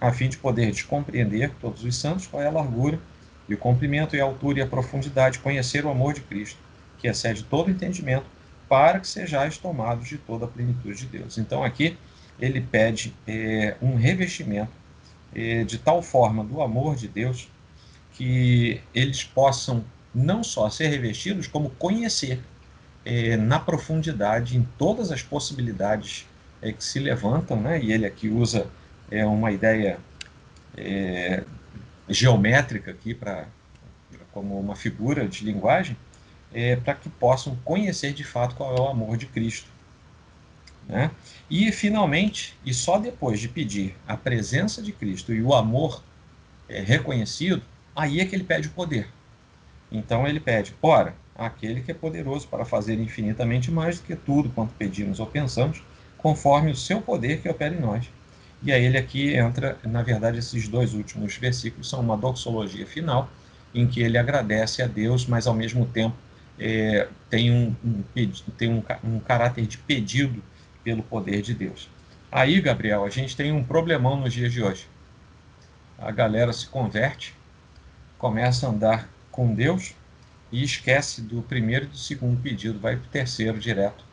a 0.00 0.12
fim 0.12 0.28
de 0.28 0.36
poder 0.36 0.70
descompreender 0.70 1.50
todos 1.60 1.82
os 1.84 1.96
santos 1.96 2.26
qual 2.26 2.42
é 2.42 2.46
a 2.46 2.50
largura 2.50 2.98
e 3.48 3.54
o 3.54 3.58
comprimento 3.58 4.14
e 4.14 4.20
a 4.20 4.24
altura 4.24 4.58
e 4.58 4.62
a 4.62 4.66
profundidade, 4.66 5.38
conhecer 5.38 5.84
o 5.84 5.90
amor 5.90 6.14
de 6.14 6.20
Cristo, 6.20 6.58
que 6.98 7.08
excede 7.08 7.44
todo 7.44 7.70
entendimento, 7.70 8.26
para 8.68 8.98
que 8.98 9.06
sejais 9.06 9.56
tomados 9.56 10.08
de 10.08 10.18
toda 10.18 10.44
a 10.44 10.48
plenitude 10.48 10.98
de 10.98 11.06
Deus. 11.06 11.38
Então 11.38 11.62
aqui 11.62 11.96
ele 12.40 12.60
pede 12.60 13.14
é, 13.26 13.76
um 13.80 13.94
revestimento 13.94 14.72
é, 15.34 15.64
de 15.64 15.78
tal 15.78 16.02
forma 16.02 16.44
do 16.44 16.60
amor 16.60 16.96
de 16.96 17.08
Deus 17.08 17.48
que 18.12 18.80
eles 18.94 19.22
possam 19.22 19.84
não 20.14 20.42
só 20.42 20.70
ser 20.70 20.88
revestidos, 20.88 21.46
como 21.46 21.70
conhecer 21.70 22.40
é, 23.06 23.36
na 23.36 23.60
profundidade 23.60 24.56
em 24.56 24.66
todas 24.76 25.12
as 25.12 25.22
possibilidades 25.22 26.26
é, 26.60 26.72
que 26.72 26.82
se 26.82 26.98
levantam, 26.98 27.60
né? 27.60 27.80
e 27.80 27.92
ele 27.92 28.04
aqui 28.04 28.28
usa 28.28 28.66
é, 29.08 29.24
uma 29.24 29.52
ideia 29.52 29.98
geométrica 32.10 32.90
aqui 32.90 33.14
para 33.14 33.46
como 34.32 34.60
uma 34.60 34.76
figura 34.76 35.26
de 35.26 35.46
linguagem, 35.46 35.96
é, 36.52 36.76
para 36.76 36.94
que 36.94 37.08
possam 37.08 37.56
conhecer 37.64 38.12
de 38.12 38.22
fato 38.22 38.54
qual 38.54 38.76
é 38.76 38.80
o 38.80 38.88
amor 38.88 39.16
de 39.16 39.24
Cristo. 39.24 39.70
Né? 40.86 41.10
E 41.48 41.72
finalmente, 41.72 42.54
e 42.62 42.74
só 42.74 42.98
depois 42.98 43.40
de 43.40 43.48
pedir 43.48 43.96
a 44.06 44.14
presença 44.14 44.82
de 44.82 44.92
Cristo 44.92 45.32
e 45.32 45.40
o 45.40 45.54
amor 45.54 46.02
é, 46.68 46.80
reconhecido, 46.80 47.62
aí 47.94 48.20
é 48.20 48.26
que 48.26 48.34
ele 48.36 48.44
pede 48.44 48.68
o 48.68 48.72
poder. 48.72 49.08
Então 49.90 50.26
ele 50.26 50.38
pede, 50.38 50.74
ora, 50.82 51.14
aquele 51.38 51.80
que 51.80 51.90
é 51.90 51.94
poderoso 51.94 52.48
para 52.48 52.64
fazer 52.64 52.98
infinitamente 52.98 53.70
mais 53.70 53.98
do 53.98 54.06
que 54.06 54.16
tudo 54.16 54.50
quanto 54.50 54.74
pedimos 54.74 55.20
ou 55.20 55.26
pensamos, 55.26 55.82
conforme 56.16 56.70
o 56.70 56.76
seu 56.76 57.00
poder 57.00 57.40
que 57.40 57.48
opera 57.48 57.74
em 57.74 57.80
nós. 57.80 58.10
E 58.62 58.72
aí 58.72 58.84
ele 58.84 58.98
aqui 58.98 59.34
entra, 59.34 59.78
na 59.84 60.02
verdade, 60.02 60.38
esses 60.38 60.66
dois 60.66 60.94
últimos 60.94 61.36
versículos 61.36 61.88
são 61.88 62.00
uma 62.00 62.16
doxologia 62.16 62.86
final, 62.86 63.28
em 63.74 63.86
que 63.86 64.00
ele 64.00 64.16
agradece 64.16 64.82
a 64.82 64.86
Deus, 64.86 65.26
mas 65.26 65.46
ao 65.46 65.54
mesmo 65.54 65.84
tempo 65.86 66.16
é, 66.58 67.08
tem, 67.28 67.50
um, 67.52 67.74
um, 67.84 68.02
tem 68.56 68.70
um, 68.70 68.82
um 69.04 69.20
caráter 69.20 69.66
de 69.66 69.76
pedido 69.78 70.42
pelo 70.82 71.02
poder 71.02 71.42
de 71.42 71.52
Deus. 71.52 71.90
Aí, 72.32 72.60
Gabriel, 72.60 73.04
a 73.04 73.10
gente 73.10 73.36
tem 73.36 73.52
um 73.52 73.62
problemão 73.62 74.16
nos 74.16 74.32
dias 74.32 74.52
de 74.52 74.62
hoje. 74.62 74.88
A 75.98 76.10
galera 76.10 76.52
se 76.52 76.66
converte, 76.66 77.34
começa 78.18 78.66
a 78.66 78.70
andar 78.70 79.08
com 79.30 79.54
Deus 79.54 79.94
e 80.50 80.62
esquece 80.62 81.20
do 81.20 81.42
primeiro 81.42 81.86
e 81.86 81.88
do 81.88 81.96
segundo 81.96 82.40
pedido, 82.40 82.78
vai 82.78 82.96
para 82.96 83.06
o 83.06 83.10
terceiro 83.10 83.58
direto. 83.58 84.04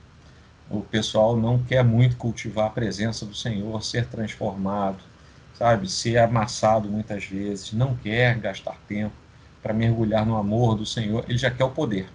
O 0.70 0.82
pessoal 0.82 1.36
não 1.36 1.62
quer 1.64 1.84
muito 1.84 2.16
cultivar 2.18 2.68
a 2.68 2.70
presença 2.70 3.26
do 3.26 3.36
Senhor, 3.36 3.84
ser 3.84 4.08
transformado, 4.08 5.04
sabe, 5.54 5.90
ser 5.90 6.18
amassado 6.18 6.90
muitas 6.90 7.26
vezes, 7.26 7.74
não 7.74 7.96
quer 7.96 8.38
gastar 8.40 8.78
tempo 8.88 9.14
para 9.62 9.74
mergulhar 9.74 10.26
no 10.26 10.36
amor 10.36 10.76
do 10.76 10.86
Senhor, 10.86 11.24
ele 11.28 11.38
já 11.38 11.52
quer 11.52 11.64
o 11.64 11.70
poder. 11.70 12.10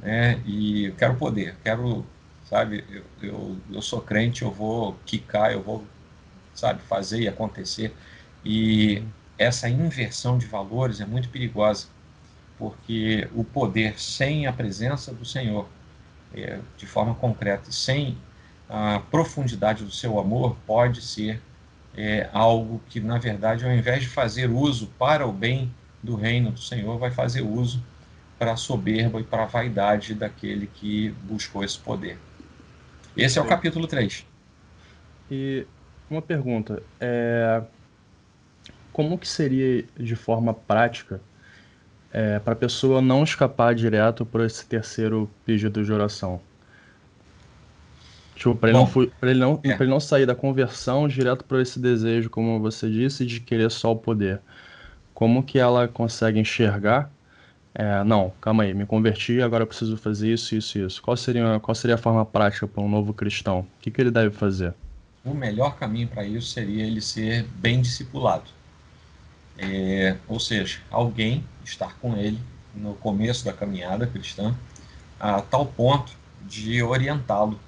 Né? 0.00 0.40
E 0.44 0.86
eu 0.86 0.94
quero 0.94 1.14
poder, 1.14 1.56
quero, 1.62 2.04
sabe, 2.48 2.84
eu, 2.90 3.04
eu, 3.22 3.56
eu 3.70 3.82
sou 3.82 4.00
crente, 4.00 4.42
eu 4.42 4.50
vou 4.50 4.98
quicar, 5.06 5.52
eu 5.52 5.62
vou, 5.62 5.84
sabe, 6.54 6.82
fazer 6.82 7.20
e 7.20 7.28
acontecer. 7.28 7.94
E 8.44 9.02
essa 9.38 9.68
inversão 9.68 10.36
de 10.36 10.46
valores 10.46 11.00
é 11.00 11.06
muito 11.06 11.28
perigosa 11.28 11.86
porque 12.62 13.28
o 13.34 13.42
poder 13.42 13.98
sem 13.98 14.46
a 14.46 14.52
presença 14.52 15.12
do 15.12 15.24
Senhor, 15.24 15.66
é, 16.32 16.60
de 16.76 16.86
forma 16.86 17.12
concreta, 17.12 17.72
sem 17.72 18.16
a 18.68 19.00
profundidade 19.10 19.84
do 19.84 19.90
seu 19.90 20.16
amor, 20.20 20.56
pode 20.64 21.02
ser 21.02 21.42
é, 21.96 22.30
algo 22.32 22.80
que, 22.88 23.00
na 23.00 23.18
verdade, 23.18 23.64
ao 23.64 23.72
invés 23.72 24.02
de 24.02 24.08
fazer 24.08 24.48
uso 24.48 24.86
para 24.96 25.26
o 25.26 25.32
bem 25.32 25.74
do 26.00 26.14
reino 26.14 26.52
do 26.52 26.60
Senhor, 26.60 26.96
vai 26.98 27.10
fazer 27.10 27.42
uso 27.42 27.82
para 28.38 28.52
a 28.52 28.56
soberba 28.56 29.20
e 29.20 29.24
para 29.24 29.42
a 29.42 29.46
vaidade 29.46 30.14
daquele 30.14 30.68
que 30.68 31.10
buscou 31.24 31.64
esse 31.64 31.80
poder. 31.80 32.16
Esse 33.16 33.40
é 33.40 33.42
o 33.42 33.44
capítulo 33.44 33.88
3. 33.88 34.24
E 35.28 35.66
uma 36.08 36.22
pergunta, 36.22 36.80
é... 37.00 37.60
como 38.92 39.18
que 39.18 39.26
seria 39.26 39.84
de 39.98 40.14
forma 40.14 40.54
prática 40.54 41.20
é, 42.12 42.38
para 42.38 42.52
a 42.52 42.56
pessoa 42.56 43.00
não 43.00 43.24
escapar 43.24 43.74
direto 43.74 44.26
por 44.26 44.42
esse 44.42 44.66
terceiro 44.66 45.30
pedido 45.46 45.82
de 45.82 45.92
oração. 45.92 46.40
Tipo, 48.36 48.54
para 48.54 48.70
ele, 48.70 48.78
não, 48.78 48.90
ele, 49.22 49.38
não, 49.38 49.60
é. 49.64 49.68
ele 49.70 49.86
não 49.90 50.00
sair 50.00 50.26
da 50.26 50.34
conversão 50.34 51.08
direto 51.08 51.44
para 51.44 51.62
esse 51.62 51.78
desejo, 51.78 52.28
como 52.28 52.60
você 52.60 52.90
disse, 52.90 53.24
de 53.24 53.40
querer 53.40 53.70
só 53.70 53.92
o 53.92 53.96
poder. 53.96 54.40
Como 55.14 55.42
que 55.42 55.58
ela 55.58 55.88
consegue 55.88 56.38
enxergar? 56.38 57.10
É, 57.74 58.04
não, 58.04 58.32
calma 58.40 58.64
aí, 58.64 58.74
me 58.74 58.84
converti, 58.84 59.40
agora 59.40 59.62
eu 59.62 59.66
preciso 59.66 59.96
fazer 59.96 60.32
isso, 60.32 60.54
isso, 60.54 60.78
isso. 60.78 61.00
Qual 61.00 61.16
seria, 61.16 61.58
qual 61.60 61.74
seria 61.74 61.94
a 61.94 61.98
forma 61.98 62.24
prática 62.26 62.66
para 62.66 62.82
um 62.82 62.88
novo 62.88 63.14
cristão? 63.14 63.60
O 63.60 63.66
que, 63.80 63.90
que 63.90 64.00
ele 64.00 64.10
deve 64.10 64.30
fazer? 64.30 64.74
O 65.24 65.32
melhor 65.32 65.76
caminho 65.76 66.08
para 66.08 66.24
isso 66.24 66.48
seria 66.48 66.84
ele 66.84 67.00
ser 67.00 67.44
bem 67.60 67.80
discipulado. 67.80 68.44
É, 69.58 70.16
ou 70.26 70.40
seja, 70.40 70.80
alguém 70.90 71.44
estar 71.64 71.96
com 71.98 72.16
ele 72.16 72.40
no 72.74 72.94
começo 72.94 73.44
da 73.44 73.52
caminhada 73.52 74.06
cristã, 74.06 74.54
a 75.20 75.40
tal 75.40 75.66
ponto 75.66 76.12
de 76.42 76.82
orientá-lo, 76.82 77.58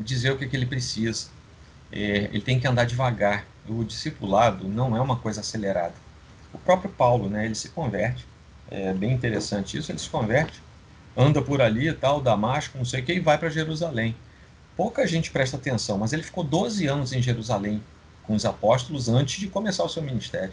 dizer 0.00 0.32
o 0.32 0.38
que, 0.38 0.46
que 0.46 0.56
ele 0.56 0.66
precisa. 0.66 1.28
É, 1.92 2.28
ele 2.32 2.40
tem 2.40 2.58
que 2.58 2.66
andar 2.66 2.84
devagar. 2.84 3.46
O 3.68 3.84
discipulado 3.84 4.68
não 4.68 4.96
é 4.96 5.00
uma 5.00 5.16
coisa 5.16 5.40
acelerada. 5.40 5.94
O 6.52 6.58
próprio 6.58 6.90
Paulo, 6.90 7.30
né, 7.30 7.44
ele 7.46 7.54
se 7.54 7.68
converte. 7.70 8.26
É 8.70 8.92
bem 8.92 9.12
interessante 9.12 9.78
isso. 9.78 9.90
Ele 9.90 9.98
se 9.98 10.08
converte, 10.08 10.60
anda 11.16 11.40
por 11.40 11.62
ali, 11.62 11.92
tal, 11.92 12.20
Damasco, 12.20 12.76
não 12.76 12.84
sei 12.84 13.00
o 13.00 13.04
que, 13.04 13.14
e 13.14 13.20
vai 13.20 13.38
para 13.38 13.48
Jerusalém. 13.48 14.14
Pouca 14.76 15.06
gente 15.06 15.30
presta 15.30 15.56
atenção, 15.56 15.98
mas 15.98 16.12
ele 16.12 16.22
ficou 16.22 16.42
12 16.42 16.86
anos 16.86 17.12
em 17.12 17.22
Jerusalém 17.22 17.82
com 18.24 18.34
os 18.34 18.44
apóstolos 18.44 19.08
antes 19.08 19.38
de 19.38 19.46
começar 19.46 19.84
o 19.84 19.88
seu 19.88 20.02
ministério. 20.02 20.52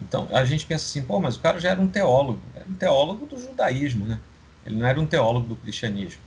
Então, 0.00 0.28
a 0.32 0.44
gente 0.44 0.64
pensa 0.64 0.84
assim, 0.84 1.02
pô, 1.02 1.20
mas 1.20 1.36
o 1.36 1.40
cara 1.40 1.58
já 1.58 1.70
era 1.70 1.80
um 1.80 1.88
teólogo, 1.88 2.40
era 2.54 2.68
um 2.68 2.74
teólogo 2.74 3.26
do 3.26 3.38
judaísmo, 3.38 4.06
né? 4.06 4.20
Ele 4.64 4.76
não 4.76 4.86
era 4.86 5.00
um 5.00 5.06
teólogo 5.06 5.48
do 5.48 5.56
cristianismo. 5.56 6.20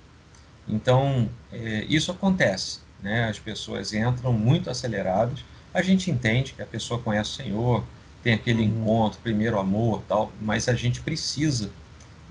Então, 0.67 1.29
é, 1.51 1.85
isso 1.89 2.11
acontece, 2.11 2.79
né? 3.01 3.29
As 3.29 3.39
pessoas 3.39 3.93
entram 3.93 4.33
muito 4.33 4.69
aceleradas, 4.69 5.43
a 5.73 5.81
gente 5.81 6.11
entende 6.11 6.53
que 6.53 6.61
a 6.61 6.65
pessoa 6.65 6.99
conhece 6.99 7.31
o 7.31 7.33
Senhor, 7.43 7.83
tem 8.23 8.33
aquele 8.33 8.61
uhum. 8.61 8.81
encontro, 8.81 9.19
primeiro 9.21 9.59
amor 9.59 10.03
tal, 10.07 10.31
mas 10.39 10.67
a 10.67 10.73
gente 10.73 11.01
precisa 11.01 11.71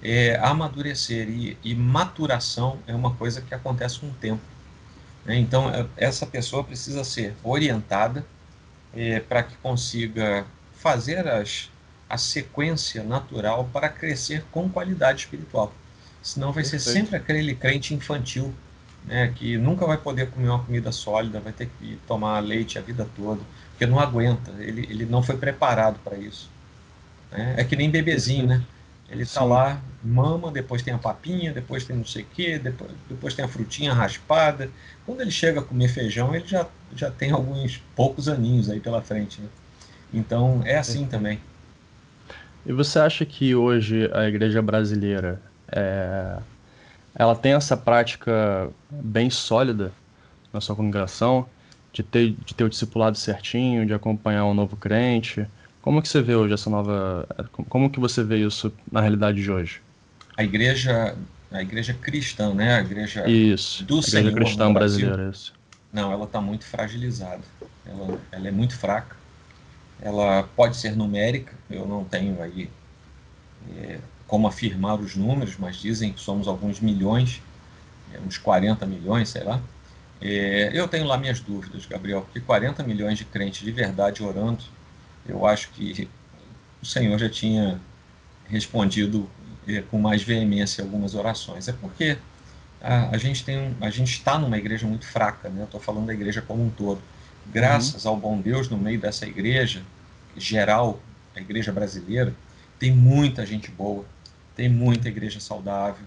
é, 0.03 0.39
amadurecer 0.43 1.29
e, 1.29 1.59
e, 1.63 1.75
maturação 1.75 2.79
é 2.87 2.95
uma 2.95 3.15
coisa 3.15 3.41
que 3.41 3.55
acontece 3.55 4.01
com 4.01 4.07
o 4.07 4.15
tempo. 4.15 4.43
Né? 5.25 5.37
Então, 5.39 5.71
é, 5.71 5.87
essa 5.97 6.27
pessoa 6.27 6.65
precisa 6.65 7.05
ser 7.05 7.35
orientada 7.43 8.25
é, 8.95 9.21
para 9.21 9.43
que 9.43 9.57
consiga 9.57 10.47
fazer 10.81 11.29
as, 11.29 11.71
a 12.09 12.17
sequência 12.17 13.05
natural 13.05 13.69
para 13.73 13.89
crescer 13.89 14.45
com 14.51 14.69
qualidade 14.69 15.21
espiritual. 15.21 15.73
Senão 16.23 16.53
vai 16.53 16.63
Perfeito. 16.63 16.83
ser 16.83 16.93
sempre 16.93 17.17
aquele 17.17 17.55
crente 17.55 17.95
infantil, 17.95 18.53
né, 19.05 19.33
que 19.37 19.57
nunca 19.57 19.87
vai 19.87 19.97
poder 19.97 20.31
comer 20.31 20.49
uma 20.49 20.65
comida 20.65 20.91
sólida, 20.91 21.41
vai 21.41 21.53
ter 21.53 21.71
que 21.79 21.99
tomar 22.07 22.41
leite 22.41 22.79
a 22.79 22.83
vida 22.83 23.07
toda, 23.17 23.41
porque 23.71 23.87
não 23.87 24.01
aguenta, 24.01 24.53
ele, 24.59 24.87
ele 24.91 25.07
não 25.07 25.23
foi 25.23 25.37
preparado 25.37 25.99
para 26.03 26.17
isso. 26.17 26.51
Né? 27.31 27.55
É 27.59 27.65
que 27.65 27.77
nem 27.77 27.91
bebezinho, 27.91 28.47
né? 28.47 28.63
Ele 29.09 29.25
está 29.25 29.43
lá, 29.43 29.81
mama, 30.05 30.53
depois 30.53 30.83
tem 30.83 30.95
a 30.95 30.99
papinha, 30.99 31.53
depois 31.53 31.85
tem 31.85 31.97
não 31.97 32.05
sei 32.05 32.23
o 32.23 32.27
quê, 32.27 32.59
depois, 32.59 32.93
depois 33.09 33.35
tem 33.35 33.45
a 33.45 33.49
frutinha 33.49 33.93
raspada. 33.93 34.71
Quando 35.05 35.21
ele 35.21 35.33
chega 35.33 35.59
a 35.59 35.63
comer 35.65 35.89
feijão, 35.89 36.33
ele 36.33 36.47
já, 36.47 36.65
já 36.95 37.11
tem 37.11 37.33
alguns 37.33 37.83
poucos 37.97 38.29
aninhos 38.29 38.71
aí 38.71 38.79
pela 38.79 39.03
frente. 39.03 39.41
Né? 39.41 39.49
Então 40.13 40.61
é 40.65 40.77
assim 40.77 41.07
também. 41.07 41.41
E 42.67 42.73
você 42.73 42.99
acha 42.99 43.25
que 43.25 43.55
hoje 43.55 44.11
a 44.13 44.29
igreja 44.29 44.61
brasileira 44.61 45.41
é, 45.73 46.39
ela 47.15 47.35
tem 47.35 47.53
essa 47.55 47.77
prática 47.77 48.71
bem 48.91 49.31
sólida 49.31 49.93
na 50.53 50.61
sua 50.61 50.77
congregação 50.77 51.47
de 51.93 52.03
ter, 52.03 52.31
de 52.31 52.55
ter 52.55 52.65
o 52.65 52.69
discipulado 52.69 53.17
certinho, 53.17 53.87
de 53.87 53.95
acompanhar 53.95 54.45
um 54.45 54.55
novo 54.55 54.77
crente? 54.77 55.47
Como 55.83 56.03
que 56.03 56.09
você 56.09 56.21
vê 56.21 56.35
hoje 56.35 56.55
essa 56.55 56.69
nova, 56.69 57.27
como 57.69 57.91
que 57.91 57.99
você 57.99 58.23
vê 58.23 58.39
isso 58.39 58.73
na 58.91 59.01
realidade 59.01 59.43
de 59.43 59.51
hoje? 59.51 59.81
A 60.37 60.45
igreja, 60.45 61.17
a 61.51 61.63
igreja 61.63 61.95
cristã, 61.95 62.55
né? 62.55 62.77
A 62.77 62.81
igreja 62.81 63.29
isso, 63.29 63.85
do 63.85 63.97
a 63.97 63.99
igreja 63.99 64.11
Senhor 64.11 64.35
cristã 64.35 64.73
brasileira, 64.73 65.31
isso. 65.31 65.53
Não, 65.93 66.13
ela 66.13 66.25
está 66.25 66.41
muito 66.41 66.65
fragilizada. 66.65 67.43
Ela, 67.87 68.19
ela 68.33 68.49
é 68.49 68.51
muito 68.51 68.77
fraca 68.77 69.20
ela 70.03 70.43
pode 70.57 70.77
ser 70.77 70.97
numérica, 70.97 71.53
eu 71.71 71.87
não 71.87 72.05
tenho 72.05 72.41
aí 72.43 72.71
é, 73.77 73.99
como 74.27 74.47
afirmar 74.47 74.99
os 74.99 75.15
números, 75.15 75.57
mas 75.59 75.77
dizem 75.77 76.13
que 76.13 76.21
somos 76.21 76.49
alguns 76.49 76.81
milhões, 76.81 77.43
é, 78.13 78.19
uns 78.21 78.39
40 78.39 78.87
milhões, 78.87 79.29
sei 79.29 79.45
lá. 79.45 79.61
É, 80.21 80.71
eu 80.73 80.89
tenho 80.89 81.07
lá 81.07 81.17
minhas 81.17 81.41
dúvidas, 81.41 81.87
Gabriel, 81.87 82.23
porque 82.23 82.41
40 82.41 82.83
milhões 82.83 83.19
de 83.19 83.25
crentes 83.25 83.63
de 83.63 83.73
verdade 83.73 84.23
orando, 84.23 84.65
eu 85.27 85.47
acho 85.47 85.71
que 85.71 86.09
o 86.83 86.87
Senhor 86.87 87.19
já 87.19 87.29
tinha 87.29 87.81
respondido 88.49 89.29
é, 89.67 89.83
com 89.83 89.99
mais 89.99 90.23
veemência 90.23 90.83
algumas 90.83 91.15
orações. 91.15 91.69
É 91.69 91.73
porque 91.73 92.17
a, 92.81 93.11
a 93.11 93.19
gente 93.19 93.45
tem, 93.45 93.77
a 93.81 93.91
gente 93.91 94.13
está 94.13 94.39
numa 94.39 94.57
igreja 94.57 94.87
muito 94.87 95.07
fraca, 95.07 95.49
né? 95.51 95.65
Estou 95.65 95.81
falando 95.81 96.07
da 96.07 96.15
igreja 96.15 96.41
como 96.41 96.65
um 96.65 96.71
todo 96.71 97.03
graças 97.47 98.05
uhum. 98.05 98.11
ao 98.13 98.17
bom 98.17 98.41
Deus, 98.41 98.69
no 98.69 98.79
meio 98.79 99.01
dessa 99.01 99.27
igreja 99.27 99.83
geral, 100.37 101.01
a 101.35 101.41
igreja 101.41 101.73
brasileira, 101.73 102.35
tem 102.79 102.93
muita 102.93 103.45
gente 103.45 103.71
boa, 103.71 104.05
tem 104.57 104.69
muita 104.69 105.09
igreja 105.09 105.41
saudável, 105.41 106.05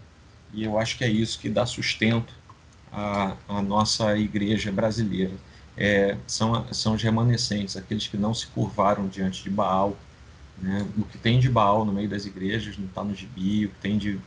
e 0.53 0.63
eu 0.63 0.77
acho 0.77 0.97
que 0.97 1.03
é 1.03 1.09
isso 1.09 1.39
que 1.39 1.49
dá 1.49 1.65
sustento 1.65 2.33
à, 2.91 3.35
à 3.47 3.61
nossa 3.61 4.17
igreja 4.17 4.71
brasileira. 4.71 5.33
É, 5.75 6.15
são, 6.27 6.71
são 6.71 6.93
os 6.93 7.01
remanescentes, 7.01 7.75
aqueles 7.75 8.07
que 8.07 8.17
não 8.17 8.33
se 8.33 8.45
curvaram 8.47 9.07
diante 9.07 9.43
de 9.43 9.49
Baal. 9.49 9.97
Né? 10.61 10.85
O 10.97 11.03
que 11.03 11.17
tem 11.17 11.39
de 11.39 11.49
Baal 11.49 11.83
no 11.83 11.91
meio 11.91 12.07
das 12.07 12.25
igrejas 12.25 12.77
não 12.77 12.85
está 12.85 13.03
no 13.03 13.15
gibi, 13.15 13.65
o 13.65 13.69
que 13.69 13.79
tem 13.81 13.97
de 13.97 14.19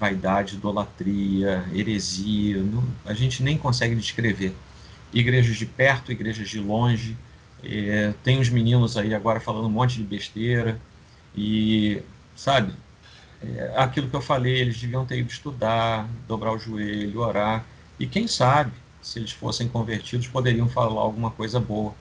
vaidade, 0.00 0.54
idolatria, 0.56 1.64
heresia, 1.74 2.62
não, 2.62 2.84
a 3.04 3.12
gente 3.12 3.42
nem 3.42 3.58
consegue 3.58 3.94
descrever 3.94 4.54
igrejas 5.12 5.56
de 5.56 5.66
perto, 5.66 6.12
igrejas 6.12 6.48
de 6.48 6.60
longe. 6.60 7.16
É, 7.62 8.14
tem 8.22 8.38
os 8.40 8.48
meninos 8.48 8.96
aí 8.96 9.14
agora 9.14 9.40
falando 9.40 9.66
um 9.66 9.70
monte 9.70 9.96
de 9.96 10.04
besteira. 10.04 10.80
E, 11.36 12.02
sabe, 12.36 12.72
é, 13.42 13.72
aquilo 13.76 14.08
que 14.08 14.16
eu 14.16 14.20
falei, 14.22 14.58
eles 14.58 14.80
deviam 14.80 15.06
ter 15.06 15.18
ido 15.18 15.30
estudar, 15.30 16.08
dobrar 16.26 16.52
o 16.52 16.58
joelho, 16.58 17.20
orar. 17.20 17.64
E 17.98 18.06
quem 18.06 18.26
sabe, 18.26 18.72
se 19.02 19.18
eles 19.18 19.32
fossem 19.32 19.68
convertidos, 19.68 20.26
poderiam 20.28 20.68
falar 20.68 21.00
alguma 21.00 21.30
coisa 21.30 21.60
boa 21.60 21.94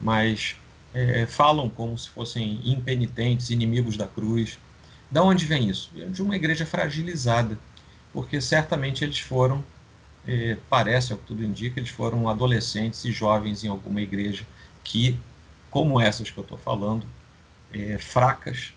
mas 0.00 0.56
é, 0.92 1.26
falam 1.26 1.68
como 1.68 1.96
se 1.96 2.10
fossem 2.10 2.60
impenitentes, 2.64 3.50
inimigos 3.50 3.96
da 3.96 4.06
cruz. 4.06 4.58
Da 5.10 5.22
onde 5.22 5.46
vem 5.46 5.68
isso? 5.68 5.90
De 6.10 6.22
uma 6.22 6.36
igreja 6.36 6.66
fragilizada, 6.66 7.58
porque 8.12 8.40
certamente 8.40 9.02
eles 9.02 9.18
foram, 9.18 9.64
é, 10.26 10.56
parece, 10.68 11.12
ao 11.12 11.18
que 11.18 11.26
tudo 11.26 11.44
indica, 11.44 11.78
eles 11.78 11.90
foram 11.90 12.28
adolescentes 12.28 13.04
e 13.04 13.12
jovens 13.12 13.64
em 13.64 13.68
alguma 13.68 14.00
igreja 14.00 14.44
que, 14.82 15.18
como 15.70 16.00
essas 16.00 16.30
que 16.30 16.38
eu 16.38 16.42
estou 16.42 16.58
falando, 16.58 17.06
é, 17.72 17.98
fracas, 17.98 18.72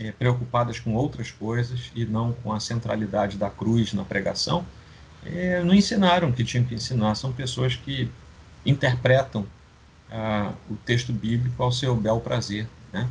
é, 0.00 0.12
preocupadas 0.12 0.78
com 0.78 0.94
outras 0.94 1.30
coisas 1.30 1.90
e 1.94 2.04
não 2.04 2.32
com 2.32 2.52
a 2.52 2.60
centralidade 2.60 3.36
da 3.36 3.50
cruz 3.50 3.92
na 3.92 4.04
pregação, 4.04 4.64
não 5.64 5.72
ensinaram 5.72 6.30
o 6.30 6.32
que 6.32 6.42
tinham 6.42 6.64
que 6.64 6.74
ensinar. 6.74 7.14
São 7.14 7.32
pessoas 7.32 7.76
que 7.76 8.10
interpretam 8.66 9.46
ah, 10.10 10.52
o 10.68 10.74
texto 10.74 11.12
bíblico 11.12 11.62
ao 11.62 11.72
seu 11.72 11.94
bel 11.94 12.20
prazer, 12.20 12.66
né? 12.92 13.08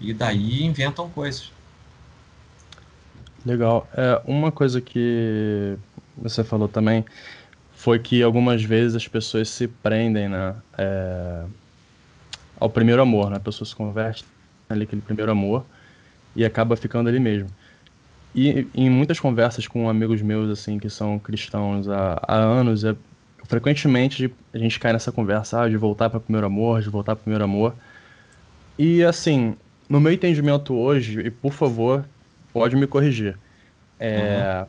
E 0.00 0.12
daí 0.14 0.62
inventam 0.62 1.08
coisas. 1.08 1.50
Legal. 3.44 3.88
É, 3.92 4.20
uma 4.24 4.52
coisa 4.52 4.80
que 4.80 5.76
você 6.22 6.44
falou 6.44 6.68
também 6.68 7.04
foi 7.72 7.98
que 7.98 8.22
algumas 8.22 8.62
vezes 8.62 8.96
as 8.96 9.06
pessoas 9.06 9.48
se 9.48 9.68
prendem 9.68 10.28
né, 10.28 10.54
é, 10.76 11.44
ao 12.58 12.68
primeiro 12.68 13.00
amor, 13.00 13.30
né? 13.30 13.36
A 13.36 13.40
pessoa 13.40 13.66
se 13.66 13.74
converte 13.74 14.24
ali 14.68 14.82
aquele 14.82 15.00
primeiro 15.00 15.30
amor 15.30 15.64
e 16.34 16.44
acaba 16.44 16.74
ficando 16.76 17.08
ali 17.08 17.20
mesmo. 17.20 17.48
E 18.34 18.66
em 18.74 18.90
muitas 18.90 19.18
conversas 19.18 19.66
com 19.66 19.88
amigos 19.88 20.20
meus, 20.22 20.50
assim, 20.50 20.78
que 20.78 20.90
são 20.90 21.18
cristãos 21.18 21.88
há, 21.88 22.20
há 22.26 22.36
anos, 22.36 22.84
é, 22.84 22.94
frequentemente 23.44 24.32
a 24.52 24.58
gente 24.58 24.78
cai 24.78 24.92
nessa 24.92 25.10
conversa 25.10 25.62
ah, 25.62 25.68
de 25.68 25.76
voltar 25.76 26.10
para 26.10 26.18
o 26.18 26.20
primeiro 26.20 26.46
amor, 26.46 26.82
de 26.82 26.90
voltar 26.90 27.14
para 27.14 27.20
o 27.20 27.24
primeiro 27.24 27.44
amor. 27.44 27.74
E, 28.78 29.02
assim, 29.04 29.56
no 29.88 30.00
meu 30.00 30.12
entendimento 30.12 30.74
hoje, 30.74 31.20
e 31.20 31.30
por 31.30 31.52
favor, 31.52 32.04
pode 32.52 32.76
me 32.76 32.86
corrigir, 32.86 33.36
é, 33.98 34.60
uhum. 34.60 34.66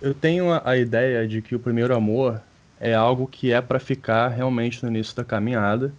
Eu 0.00 0.14
tenho 0.14 0.46
a, 0.64 0.76
ideia 0.76 1.28
de 1.28 1.42
que 1.42 1.54
o 1.54 1.58
primeiro 1.58 1.94
amor 1.94 2.40
é 2.80 2.94
algo 2.94 3.26
que 3.26 3.52
é 3.52 3.60
para 3.60 3.78
ficar 3.78 4.28
realmente 4.28 4.82
no 4.82 4.90
início 4.90 5.14
da 5.14 5.24
caminhada 5.24 5.92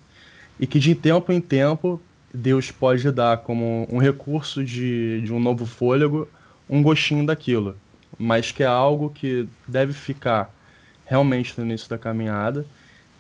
e 0.60 0.66
que 0.66 0.80
de 0.80 0.96
tempo 0.96 1.32
em 1.32 1.40
tempo 1.40 2.02
Deus 2.34 2.72
pode 2.72 3.12
dar 3.12 3.38
como 3.38 3.88
um 3.92 4.00
recurso 4.00 4.64
de, 4.64 5.22
de 5.22 5.32
um 5.32 5.40
novo 5.40 5.66
fôlego, 5.66 6.28
um 6.70 6.82
gostinho 6.82 7.26
daquilo, 7.26 7.78
mas 8.18 8.52
que 8.52 8.64
é 8.64 8.68
algo 8.68 9.10
que 9.10 9.48
deve 9.68 9.94
ficar 9.94 10.50
realmente 11.06 11.54
no 11.58 11.66
início 11.66 11.90
da 11.90 11.98
caminhada 11.98 12.66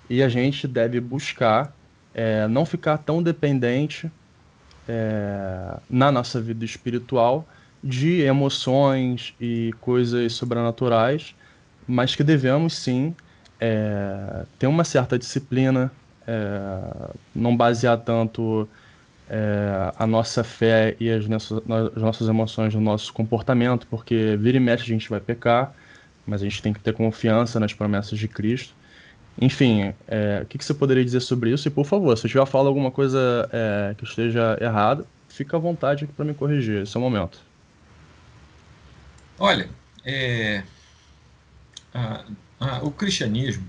e 0.10 0.24
a 0.24 0.30
gente 0.30 0.68
deve 0.68 1.00
buscar 1.00 1.76
é, 2.14 2.48
não 2.48 2.66
ficar 2.66 2.98
tão 2.98 3.22
dependente 3.22 4.12
é, 4.88 5.78
na 5.90 6.12
nossa 6.12 6.42
vida 6.42 6.66
espiritual 6.66 7.48
de 7.84 8.22
emoções 8.22 9.34
e 9.40 9.74
coisas 9.82 10.34
sobrenaturais, 10.34 11.36
mas 11.88 12.16
que 12.16 12.24
devemos 12.24 12.76
sim 12.76 13.16
é, 13.60 14.46
ter 14.60 14.68
uma 14.68 14.84
certa 14.84 15.18
disciplina, 15.18 15.92
é, 16.28 17.10
não 17.36 17.56
basear 17.56 17.98
tanto 18.00 18.68
é, 19.30 19.92
a 19.98 20.06
nossa 20.06 20.44
fé 20.44 20.96
e 21.00 21.10
as 21.10 21.28
nossas, 21.28 21.62
as 21.96 22.02
nossas 22.02 22.28
emoções 22.28 22.76
no 22.76 22.82
nosso 22.82 23.14
comportamento, 23.14 23.88
porque 23.88 24.38
vira 24.40 24.58
e 24.58 24.60
mexe 24.60 24.84
a 24.84 24.88
gente 24.88 25.10
vai 25.10 25.20
pecar, 25.20 25.74
mas 26.26 26.42
a 26.42 26.44
gente 26.46 26.62
tem 26.62 26.74
que 26.74 26.80
ter 26.80 26.94
confiança 26.94 27.60
nas 27.60 27.74
promessas 27.74 28.20
de 28.20 28.28
Cristo. 28.28 28.74
Enfim, 29.40 29.94
é, 30.08 30.42
o 30.44 30.46
que, 30.46 30.58
que, 30.58 30.66
você 30.66 30.74
poderia 30.74 31.04
dizer 31.04 31.22
sobre 31.22 31.52
isso? 31.52 31.68
E 31.68 31.72
por 31.72 31.86
favor, 31.86 32.18
se 32.18 32.28
eu 32.28 32.30
tiver 32.30 32.46
falado 32.46 32.68
alguma 32.68 32.92
coisa 32.92 33.50
é, 33.52 33.96
que 33.98 34.04
esteja 34.04 34.58
errada, 34.60 35.06
fica 35.30 35.58
à 35.58 35.60
vontade 35.60 36.06
para 36.06 36.26
me 36.26 36.34
corrigir. 36.34 36.84
Esse 36.84 36.96
é 36.98 37.00
o 37.00 37.04
momento. 37.04 37.51
Olha, 39.44 39.68
é, 40.06 40.64
a, 41.92 42.26
a, 42.60 42.84
o 42.84 42.92
cristianismo 42.92 43.68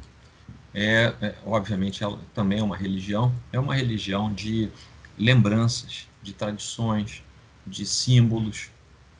é, 0.74 1.14
é 1.22 1.34
obviamente, 1.46 2.00
também 2.34 2.58
é 2.58 2.62
uma 2.62 2.76
religião, 2.76 3.34
é 3.50 3.58
uma 3.58 3.74
religião 3.74 4.30
de 4.30 4.70
lembranças, 5.18 6.06
de 6.22 6.34
tradições, 6.34 7.22
de 7.66 7.86
símbolos, 7.86 8.68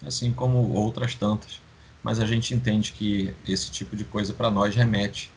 assim 0.05 0.31
como 0.31 0.75
outras 0.75 1.15
tantas. 1.15 1.59
Mas 2.03 2.21
a 2.21 2.27
gente 2.27 2.53
entende 2.53 2.93
que 2.93 3.35
esse 3.49 3.71
tipo 3.71 3.97
de 3.97 4.05
coisa 4.05 4.35
para 4.35 4.51
nós 4.51 4.77
remete 4.77 5.31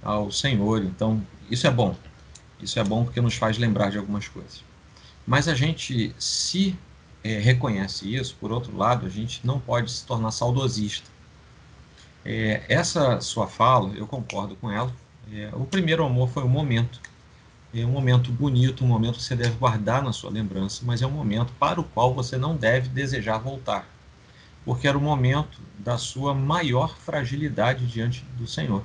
ao 0.00 0.30
Senhor, 0.30 0.84
então 0.84 1.20
isso 1.50 1.66
é 1.66 1.70
bom. 1.72 1.96
Isso 2.62 2.78
é 2.78 2.84
bom 2.84 3.04
porque 3.04 3.20
nos 3.20 3.34
faz 3.34 3.58
lembrar 3.58 3.90
de 3.90 3.98
algumas 3.98 4.28
coisas. 4.28 4.62
Mas 5.26 5.48
a 5.48 5.54
gente, 5.56 6.14
se 6.16 6.78
é, 7.22 7.38
reconhece 7.38 8.14
isso, 8.14 8.36
por 8.40 8.52
outro 8.52 8.76
lado, 8.76 9.06
a 9.06 9.10
gente 9.10 9.46
não 9.46 9.60
pode 9.60 9.90
se 9.90 10.04
tornar 10.06 10.30
saudosista. 10.30 11.08
É, 12.24 12.62
essa 12.68 13.20
sua 13.20 13.46
fala, 13.46 13.94
eu 13.94 14.06
concordo 14.06 14.56
com 14.56 14.70
ela. 14.70 14.92
É, 15.32 15.50
o 15.54 15.64
primeiro 15.64 16.04
amor 16.04 16.28
foi 16.28 16.42
o 16.42 16.48
momento 16.48 17.00
é 17.72 17.86
um 17.86 17.90
momento 17.90 18.32
bonito, 18.32 18.84
um 18.84 18.88
momento 18.88 19.16
que 19.18 19.22
você 19.22 19.36
deve 19.36 19.54
guardar 19.54 20.02
na 20.02 20.12
sua 20.12 20.28
lembrança, 20.30 20.82
mas 20.84 21.02
é 21.02 21.06
um 21.06 21.10
momento 21.10 21.52
para 21.52 21.80
o 21.80 21.84
qual 21.84 22.12
você 22.12 22.36
não 22.36 22.56
deve 22.56 22.88
desejar 22.88 23.38
voltar, 23.38 23.88
porque 24.64 24.88
era 24.88 24.98
o 24.98 25.00
momento 25.00 25.60
da 25.78 25.96
sua 25.96 26.34
maior 26.34 26.96
fragilidade 26.98 27.86
diante 27.86 28.24
do 28.36 28.46
Senhor. 28.46 28.82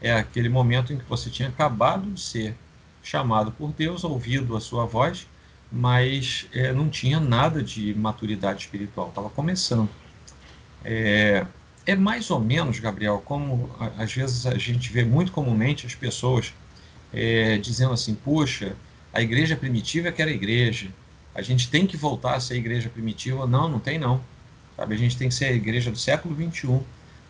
É 0.00 0.12
aquele 0.14 0.48
momento 0.48 0.90
em 0.92 0.96
que 0.96 1.04
você 1.04 1.28
tinha 1.28 1.48
acabado 1.48 2.10
de 2.10 2.20
ser 2.20 2.56
chamado 3.02 3.52
por 3.52 3.72
Deus, 3.72 4.04
ouvido 4.04 4.56
a 4.56 4.60
sua 4.60 4.86
voz, 4.86 5.26
mas 5.74 6.46
é, 6.52 6.72
não 6.72 6.88
tinha 6.88 7.18
nada 7.18 7.60
de 7.60 7.92
maturidade 7.94 8.62
espiritual, 8.62 9.08
estava 9.08 9.28
começando. 9.28 9.90
É, 10.84 11.44
é 11.84 11.96
mais 11.96 12.30
ou 12.30 12.38
menos, 12.38 12.78
Gabriel, 12.78 13.20
como 13.24 13.68
às 13.98 14.12
vezes 14.12 14.46
a 14.46 14.56
gente 14.56 14.92
vê 14.92 15.04
muito 15.04 15.32
comumente 15.32 15.84
as 15.84 15.94
pessoas 15.94 16.54
é, 17.12 17.58
dizendo 17.58 17.92
assim: 17.92 18.14
puxa, 18.14 18.76
a 19.12 19.20
igreja 19.20 19.56
primitiva 19.56 20.08
é 20.08 20.12
que 20.12 20.22
era 20.22 20.30
igreja, 20.30 20.90
a 21.34 21.42
gente 21.42 21.68
tem 21.68 21.86
que 21.86 21.96
voltar 21.96 22.36
a 22.36 22.40
ser 22.40 22.54
a 22.54 22.56
igreja 22.56 22.88
primitiva. 22.88 23.44
Não, 23.44 23.68
não 23.68 23.80
tem 23.80 23.98
não. 23.98 24.22
Sabe? 24.76 24.94
A 24.94 24.98
gente 24.98 25.16
tem 25.16 25.28
que 25.28 25.34
ser 25.34 25.46
a 25.46 25.52
igreja 25.52 25.90
do 25.90 25.98
século 25.98 26.36
XXI, 26.36 26.80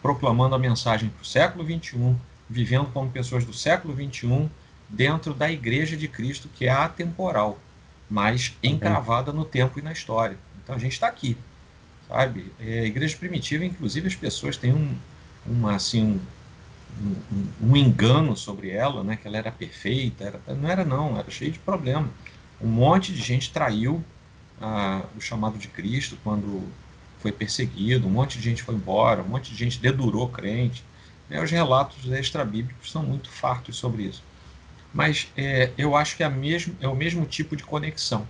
proclamando 0.03 0.55
a 0.55 0.59
mensagem 0.59 1.09
para 1.09 1.23
o 1.23 1.25
século 1.25 1.65
XXI, 1.65 2.15
vivendo 2.49 2.87
como 2.93 3.11
pessoas 3.11 3.45
do 3.45 3.55
século 3.55 3.95
XXI, 3.95 4.51
dentro 4.87 5.33
da 5.33 5.51
igreja 5.51 5.97
de 5.97 6.07
Cristo, 6.09 6.49
que 6.55 6.67
é 6.67 6.71
atemporal, 6.71 7.59
mas 8.09 8.57
encravada 8.63 9.33
no 9.33 9.45
tempo 9.45 9.79
e 9.79 9.83
na 9.83 9.93
história. 9.93 10.37
Então 10.63 10.75
a 10.75 10.79
gente 10.79 10.93
está 10.93 11.09
aqui, 11.09 11.37
sabe? 12.09 12.53
É, 12.59 12.81
a 12.81 12.85
igreja 12.85 13.17
primitiva, 13.17 13.65
inclusive, 13.65 14.07
as 14.07 14.15
pessoas 14.15 14.57
têm 14.57 14.73
um, 14.73 14.97
uma, 15.47 15.75
assim, 15.75 16.21
um, 17.01 17.17
um, 17.33 17.71
um, 17.71 17.77
engano 17.77 18.37
sobre 18.37 18.71
ela, 18.71 19.03
né, 19.03 19.17
que 19.17 19.27
ela 19.27 19.37
era 19.37 19.51
perfeita, 19.51 20.25
era, 20.25 20.41
não 20.55 20.69
era 20.69 20.85
não, 20.85 21.19
era 21.19 21.31
cheio 21.31 21.53
de 21.53 21.59
problema. 21.59 22.09
Um 22.61 22.69
monte 22.69 23.13
de 23.13 23.21
gente 23.21 23.53
traiu 23.53 24.03
ah, 24.61 25.03
o 25.17 25.21
chamado 25.21 25.59
de 25.59 25.69
Cristo 25.69 26.17
quando 26.23 26.63
foi 27.19 27.33
perseguido, 27.33 28.07
um 28.07 28.11
monte 28.11 28.39
de 28.39 28.45
gente 28.45 28.63
foi 28.63 28.75
embora, 28.75 29.23
um 29.23 29.29
monte 29.29 29.51
de 29.51 29.57
gente 29.57 29.79
dedurou 29.81 30.29
crente. 30.29 30.85
Né, 31.29 31.43
os 31.43 31.51
relatos 31.51 32.11
extra-bíblicos 32.13 32.91
são 32.91 33.03
muito 33.03 33.31
fartos 33.31 33.77
sobre 33.77 34.05
isso. 34.05 34.23
Mas 34.95 35.29
é, 35.37 35.71
eu 35.77 35.95
acho 35.97 36.17
que 36.17 36.23
é, 36.23 36.29
mesmo, 36.29 36.75
é 36.81 36.89
o 36.89 36.95
mesmo 36.95 37.27
tipo 37.27 37.57
de 37.57 37.65
conexão 37.65 38.27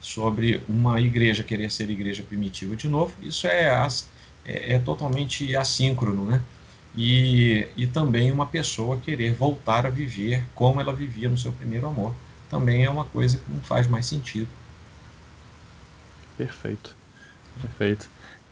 sobre 0.00 0.62
uma 0.68 1.00
igreja 1.00 1.42
querer 1.42 1.70
ser 1.70 1.90
igreja 1.90 2.22
primitiva 2.22 2.74
de 2.76 2.88
novo. 2.88 3.12
Isso 3.20 3.46
é, 3.46 3.86
é, 4.44 4.74
é 4.74 4.78
totalmente 4.78 5.54
assíncrono, 5.54 6.24
né? 6.24 6.40
e, 6.96 7.68
e 7.76 7.86
também 7.86 8.32
uma 8.32 8.46
pessoa 8.46 8.96
querer 8.96 9.34
voltar 9.34 9.84
a 9.84 9.90
viver 9.90 10.42
como 10.54 10.80
ela 10.80 10.94
vivia 10.94 11.28
no 11.28 11.36
seu 11.36 11.52
primeiro 11.52 11.86
amor. 11.86 12.14
Também 12.48 12.84
é 12.84 12.90
uma 12.90 13.04
coisa 13.04 13.36
que 13.36 13.52
não 13.52 13.60
faz 13.60 13.86
mais 13.86 14.06
sentido. 14.06 14.48
Perfeito. 16.38 16.96
Perfeito. 17.60 18.08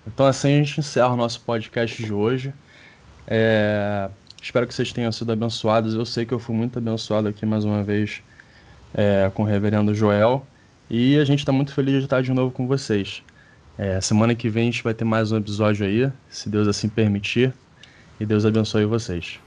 Então 0.06 0.26
assim 0.26 0.54
a 0.54 0.62
gente 0.62 0.78
encerra 0.80 1.08
o 1.08 1.16
nosso 1.16 1.40
podcast 1.40 2.02
de 2.02 2.12
hoje. 2.12 2.52
É... 3.26 4.10
Espero 4.44 4.66
que 4.66 4.74
vocês 4.74 4.92
tenham 4.92 5.10
sido 5.10 5.32
abençoados. 5.32 5.94
Eu 5.94 6.04
sei 6.04 6.26
que 6.26 6.34
eu 6.34 6.38
fui 6.38 6.54
muito 6.54 6.78
abençoado 6.78 7.26
aqui 7.26 7.46
mais 7.46 7.64
uma 7.64 7.82
vez 7.82 8.22
é, 8.92 9.30
com 9.34 9.42
o 9.42 9.46
reverendo 9.46 9.94
Joel. 9.94 10.46
E 10.90 11.18
a 11.18 11.24
gente 11.24 11.38
está 11.38 11.50
muito 11.50 11.72
feliz 11.72 11.94
de 11.94 12.04
estar 12.04 12.22
de 12.22 12.30
novo 12.30 12.52
com 12.52 12.66
vocês. 12.66 13.22
É, 13.78 13.98
semana 14.02 14.34
que 14.34 14.50
vem 14.50 14.64
a 14.64 14.66
gente 14.66 14.84
vai 14.84 14.92
ter 14.92 15.06
mais 15.06 15.32
um 15.32 15.38
episódio 15.38 15.86
aí, 15.86 16.12
se 16.28 16.50
Deus 16.50 16.68
assim 16.68 16.90
permitir 16.90 17.54
e 18.20 18.26
Deus 18.26 18.44
abençoe 18.44 18.84
vocês. 18.84 19.40